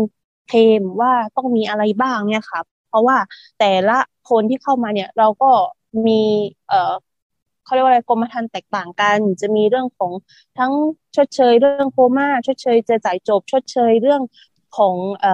[0.49, 3.16] เคลมว่าต้องมีอะไรบ้างเนี่ยค่ะเพราะว่า
[3.59, 3.99] แต่ละ
[4.31, 5.51] คนที่เข้ามาเนี่ยเราก็
[6.07, 6.23] มี
[7.64, 10.12] เขาเรียกว่าอะไรกรมธรรม์แตกต่างกัน จะมีเรื่องของ
[10.59, 10.73] ทั้ง
[11.16, 14.23] ชดเชย เรื่องโคม่าชดเชยเจอจ่ายจบ ชดเชยเรื่อง
[14.77, 15.27] ของอ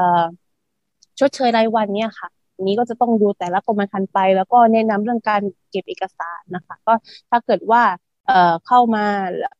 [1.19, 2.29] ชดเชยรายวันเนี่ยค่ะ
[2.63, 6.93] นี้ก็จะต้องดูแต่ละกรมธรรม์ไป แล้วก็แนะนำเรื่องการเก็บเอกสารนะคะ ก็
[7.31, 7.83] ถ้าเกิดว่า
[8.27, 9.05] เอ่อเข้ามา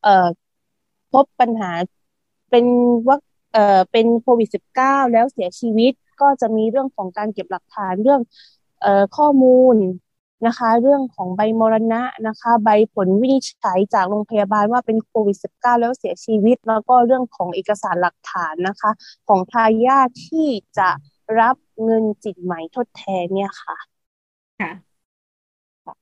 [0.03, 0.29] เอ่อ
[1.13, 1.71] พบปัญหา
[2.51, 2.65] เป็น
[3.09, 3.17] ว่า
[3.53, 8.21] เอ่อเป็นโควิดสิบเก้าแล้วเสียชีวิตก็จะมีเรื่องของการเก็บหลักฐานเรื่อง
[8.83, 9.77] เอ่อข้อมูล
[10.47, 18.91] นะคะ เรื่องของใบมรณะนะคะ ใบผลวินิจฉัยจากโรงพยาบาลว่าเป็นโควิดสิบเก้าแล้วเสียชีวิต แล้วก็เรื่องของเอกสารหลักฐานนะคะ
[19.29, 20.49] ของทายาทที่
[20.79, 20.89] จะ
[21.41, 23.77] รับเงินจิตใหม่ทดแทนเนี่ยค่ะ
[24.61, 24.71] ค่ะ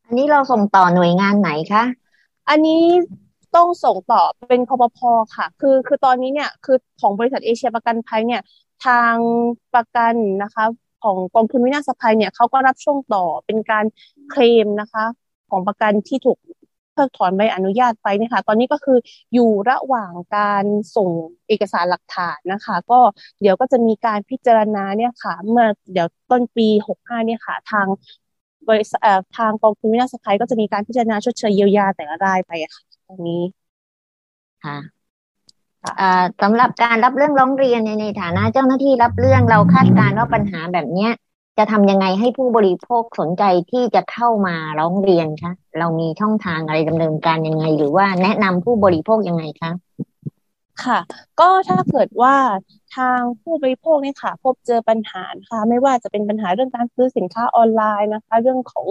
[0.07, 1.85] อันนี้เราส่งต่อหน่วยงานไหนคะ
[2.49, 2.83] อันนี้
[3.57, 8.43] ต้องส่งต่อเป็นคอปพอค่ะ คือคือตอนนี้เนี่ยคือของบริษัทเอเชียประกันภัยเนี่ย
[8.87, 9.17] ทาง
[9.75, 10.65] ประกันนะคะ
[11.03, 13.85] ของกองทุนวินาศภัยเนี่ยเขาก็รับช่วงต่อเป็นการ
[14.31, 15.05] เคลมนะคะ
[15.51, 16.39] ของประกันที่ถูก
[16.95, 18.99] เพิกถอนใบอนุญาตไปเนี่ยค่ะตอนนี้ก็คือ
[19.35, 20.65] อยู่ระหว่างการ
[20.97, 21.11] ส่ง
[21.49, 23.01] เอกสารหลักฐานนะคะ ก็
[23.41, 27.87] เดี๋ยวก็จะมีการพิจารณาเนี่ยค่ะ เมื่อเดี๋ยวต้นปีหกห้าเนี่ยค่ะ ทาง
[28.69, 29.01] บริษัท
[29.37, 33.43] ทางกองทุนวินาศภัยก็จะมีการพิจารณาชดเชยเยียวยาแต่ละรายไปค่ะตรงนี้
[34.65, 34.77] ค่ะ
[36.43, 41.11] สำหรับการรับเรื่องร้องเรียนในในฐานะเจ้าหน้าที่รับเรื่องเราคาดการณ์ว่าปัญหาแบบเนี้ย
[41.59, 49.73] จะทำยังไงให้ผู้บริโภคสนใจที่จะเข้ามาร้องเรียนคะเรามีช่องทางอะไรดำเนินการยังไง หรือว่าแนะนำผู้บริโภคยังไงคะ
[50.85, 50.99] ค่ะ
[51.41, 52.37] ก็ถ้าเกิดว่า
[52.97, 58.87] ทางผู้บริโภคเนี่ยค่ะ พบเจอปัญหาค่ะ ไม่ว่าจะเป็นปัญหาเรื่องการซื้อสินค้าออนไลน์นะคะ เรื่องของ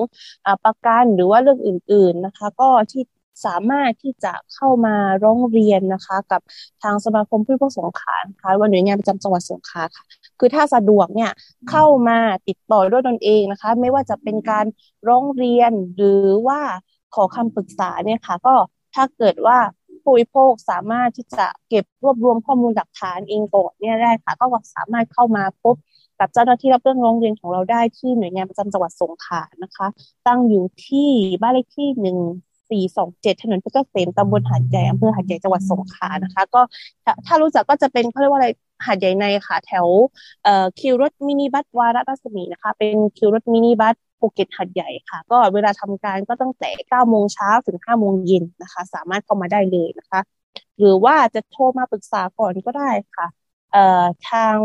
[0.46, 3.04] อประกันหรือว่าเรื่องอื่น ๆนะคะ ก็ที่
[3.46, 6.42] สามารถที่จะเข้ามาร้องเรียนนะคะ กับ
[6.84, 10.04] ทางสมาคมผู้บริโภคสงขลาค่ะวันหน่วยงานประจำจังหวัดสงขลาค่ะ
[10.40, 11.32] คือถ้าสะดวกเนี่ย
[11.70, 14.66] เข้ามาติดต่อด้วยตนเองนะคะ ไม่ว่าจะเป็นการ
[15.08, 16.62] ร้องเรียนหรือว่า
[17.16, 18.56] ขอคำปรึกษาเนี่ยค่ะ ก็
[18.96, 19.58] ถ้าเกิดว่า
[20.04, 25.76] ผู้บริโภคสามารถที่จะเก็บรวบรวมข้อมูลหลักฐานเองก่อนเนี่ยได้ค่ะ ก็สามารถเข้ามาพบ
[26.20, 29.88] กับเจ้าหน้าที่รับเรื่องร้องเรียนของเราได้ที่หน่วยงานประจำจังหวัดสงขลานะคะ
[30.28, 31.10] ตั้งอยู่ที่
[31.42, 32.18] บ้านเลขที่หนึ่ง
[32.70, 36.62] สี่สองเจ็ดถนนเพชรเกษมตำบลหาดใหญ่อำเภอหาดใหญ่จังหวัดสงขลานะคะ ก็
[37.26, 38.50] ถ้ารู้จักก็จะเป็นเขาเรียกว่าอะไร
[38.86, 39.88] หาดใหญ่ในค่ะ แถว
[40.44, 50.20] เอ่อคิวรถมินิบัสวาระรัศมีนะคะ เป็นคิวรถมินิบัสภูเก็ตหาดใหญ่ค่ะ ก็เวลาทำการก็ตั้งแต่เก้าโมงเช้าถึงห้าโมงเย็นนะคะ สามารถเข้ามาได้เลยนะคะ
[50.80, 53.28] หรือว่าจะโทรมาปรึกษาก่อนก็ได้ค่ะ
[53.72, 54.58] เอ่อทาง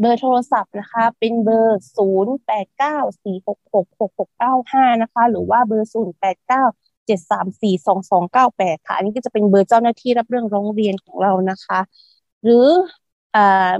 [0.00, 6.64] เบอร์โทรศัพท์นะคะ เป็นเบอร์ศูนย์แปดเก้าสี่หกหกหกหกเก้าห้านะคะ หรือว่าเบอร์ศูนย์แปดเก้า
[7.06, 11.80] เจ็ดสามสี่สองสองเก้าแปดค่ะ อันนี้ก็จะเป็นเบอร์เจ้าหน้าที่รับเรื่องร้องเรียนของเรานะคะ
[12.44, 12.68] หรือ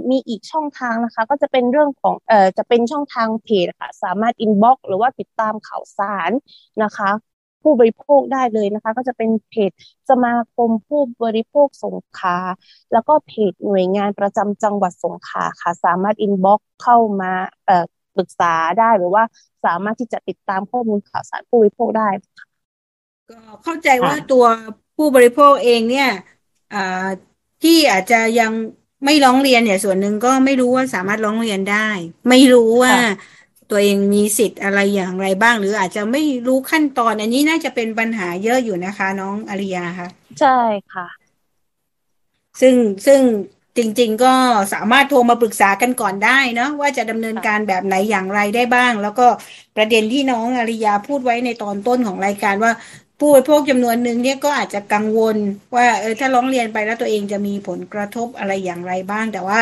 [0.09, 6.31] มีอีกช่องทางนะคะ ก็จะเป็นเรื่องของอจะเป็นช่องทางเพจค่ะ สามารถอินบ็อกหรือว่าติดตามข่าวสาร
[6.83, 7.09] นะคะ
[7.65, 9.71] ผู้บริโภคได้เลยนะคะ ก็จะเป็นเพจ
[10.09, 12.37] สมาคมผู้บริโภคสงขลา
[12.93, 17.31] แล้วก็เพจหน่วยงานประจำจังหวัดสงขลาค่ะ สามารถอินบ็อกเข้ามา
[17.65, 17.85] เอ่อ
[18.15, 19.23] ปรึกษาได้หรือว่า
[19.65, 22.09] สามารถที่จะติดตามข้อมูลข่าวสารผู้บริโภคได้
[23.29, 24.45] ก็เข้าใจว่าตัว
[24.97, 26.09] ผู้บริโภคเองเนี่ย
[27.63, 28.51] ที่อาจจะยัง
[29.05, 31.89] ไม่ร้องเรียนเนี่ยส่วนหนึ่งก็ไม่รู้ว่าสามารถร้องเรียนได้
[32.29, 32.93] ไม่รู้ว่า
[33.69, 40.09] ตัวเองมีสิทธิ์อะไรอย่างไรบ้าง หรืออาจจะไม่รู้ขั้นตอน อันนี้น่าจะเป็นปัญหาเยอะอยู่นะคะ น้องอริยาค่ะ
[40.39, 40.57] ใช่
[40.93, 41.07] ค่ะ
[42.61, 43.21] ซึ่งซึ่ง
[43.77, 44.33] จริง ๆ ก็
[44.73, 49.27] สามารถโทรมาปรึกษากันก่อนได้เนาะว่าจะดำเนินการแบบไหนอย่างไรได้บ้าง แล้วก็
[49.77, 52.71] ประเด็นที่น้องอาริยาพูดไว้ในตอนต้นของรายการว่า
[53.19, 55.37] ผู้บริโภคจำนวนหนึ่งเนี่ยก็อาจจะกังวล
[55.75, 59.59] ว่าเออถ้าร้องเรียนไปแล้วตัวเองจะมีผลกระทบอะไรอย่างไรบ้าง แต่ว่า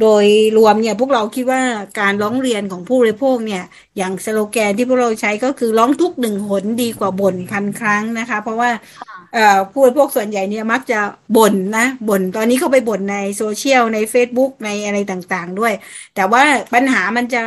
[0.00, 0.24] โดย
[0.56, 1.62] รวมเนี่ยพวกเราคิดว่า
[2.00, 3.62] การร้องเรียนของผู้บริโภคเนี่ย
[3.96, 8.70] อย่างสโลแกนที่พวกเราใช้ก็คือร้องทุกหนึ่งหนดีกว่าบ่นพันครั้งนะคะ เพราะว่า
[9.72, 11.00] ผู้บริโภคส่วนใหญ่เนี่ยมักจะ
[11.36, 15.72] บ่นนะบ่นตอนนี้เขาไปบ่นในโซเชียลใน Facebook ในอะไรต่างๆด้วย
[16.14, 16.42] แต่ว่า
[16.74, 17.44] ปัญหามันจะ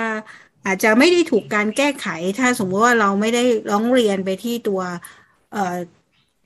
[0.66, 2.08] อาจจะไม่ได้ถูกการแก้ไข
[2.40, 4.82] ถ้าสมมติว่าเราไม่ได้ร้องเรียนไปที่ตัว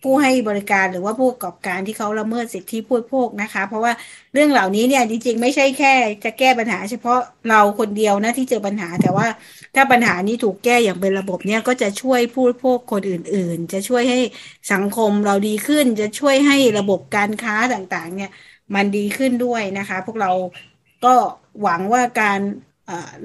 [0.08, 3.94] ผู้ให้บริการหรือว่าผู้ประกอบการที่เขาละเมิดสิทธิผู้บริโภคนะคะ เพราะว่า
[4.34, 5.94] เรื่องเหล่านี้เนี่ยจริงๆ ไม่ใช่แค่
[6.24, 9.28] จะแก้ปัญหา เฉพาะเราคนเดียวนะที่เจอปัญหา แต่ว่า
[9.76, 14.18] ถ้าปัญหานี้ถูกแก้อย่างเป็นระบบเนี่ยก็จะช่วยผู้บริโภคคนอื่น ๆ จะช่วยให้
[14.72, 18.30] สังคมเราดีขึ้น จะช่วยให้ระบบการค้าต่างๆ เนี่ย
[18.76, 20.30] มันดีขึ้นด้วยนะคะ พวกเรา
[21.02, 21.10] ก็
[21.62, 22.40] หวังว่าการ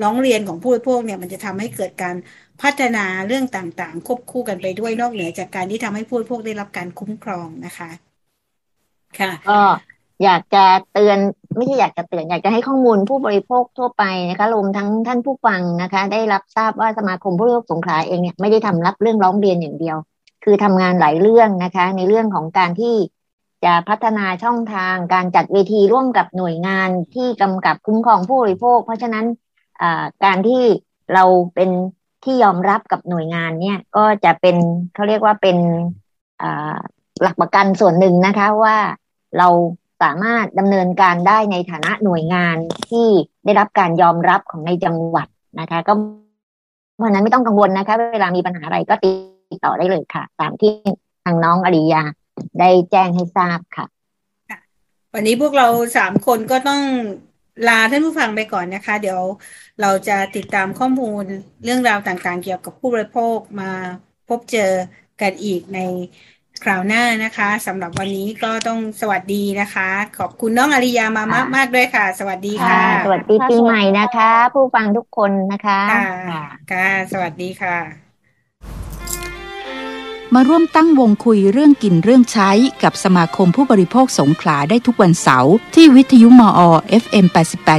[0.02, 2.16] ร้องเรียนของผู้บริโภคเนี่ยมันจะทำให้เกิดการ
[2.62, 7.90] พัฒนาเรื่องต่างๆ ควบคู่กันไปด้วยนอกเหนือจากการที่ทำให้ผู้บริโภคได้รับการคุ้มครองนะคะ
[9.18, 9.60] ค่ะก็
[10.24, 11.18] อยากจะเตือน
[11.56, 19.96] ไม่ใช่อยากจะเตือนอยากจะให้ข้อมูลผู้บริโภคทั่วไปนะคะรวมทั้งท่านผู้ฟังนะคะ ได้รับทราบว่าสมาคมผู้บริโภคสงขลาเองเนี่ยไม่ได้ทำรับเรื่องร้องเรียนอย่างเดียว
[20.44, 22.94] คือทำงานหลายเรื่องนะคะ ในเรื่องของการที่
[23.64, 29.26] จะพัฒนาช่องทางการจัดเวทีร่วมกับหน่วยงานที่กำกับคุ้มครองผู้บริโภค เพราะฉะนั้น
[30.24, 30.62] การที่
[31.14, 31.24] เรา
[31.54, 31.70] เป็น
[32.24, 34.56] ที่ยอมรับกับหน่วยงานเนี่ย ก็จะเป็น
[34.94, 35.56] เขาเรียกว่าเป็น
[37.22, 38.76] หลักประกันส่วนหนึ่งนะคะว่า
[39.38, 39.48] เรา
[40.02, 42.56] สามารถดำเนินการได้ในฐานะหน่วยงาน
[42.88, 43.08] ที่
[43.44, 45.28] ได้รับการยอมรับของในจังหวัด
[45.60, 45.92] นะคะ ก็
[46.96, 50.72] เพราะนั้นไม่ต้องกังวลนะคะ เวลามีปัญหาอะไรก็ติดต่อได้เลยค่ะ ตามที่
[51.24, 52.02] ทางน้องอริยา
[52.60, 53.86] ได้แจ้งให้ทราบค่ะ
[55.14, 55.66] วันนี้พวกเรา
[55.96, 56.80] สามคนก็ต้อง
[57.66, 59.20] ลาท่านผู้ฟังไปก่อนนะคะ เดี๋ยว
[59.80, 61.24] เราจะติดตามข้อมูล
[61.64, 63.70] เรื่องราวต่างๆ เกี่ยวกับผู้บริโภคมา
[64.28, 64.72] พบเจอ
[65.20, 65.78] กันอีกใน
[66.62, 69.88] คราวหน้านะคะสำหรับวันนี้ก็ต้องสวัสดีนะคะ
[70.18, 78.01] ขอบคุณน้องอาริยามามากมากด้วยค่ะ สวัสดีค่ะ สวัสดีปีใหม่นะคะ ผู้ฟังทุกคนนะคะค่ะค่ะสวัสดีค่ะ
[80.34, 82.50] มาร่วมตั้งวงคุยเรื่องกินเรื่องใช้
[82.82, 86.60] กับสมาคมผู้บริโภคสงขลาได้ทุกวันเสาร์ที่วิทยุมอ
[87.02, 87.26] FM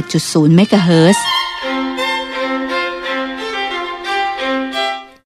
[0.02, 1.22] 88.0เมกะเฮิร์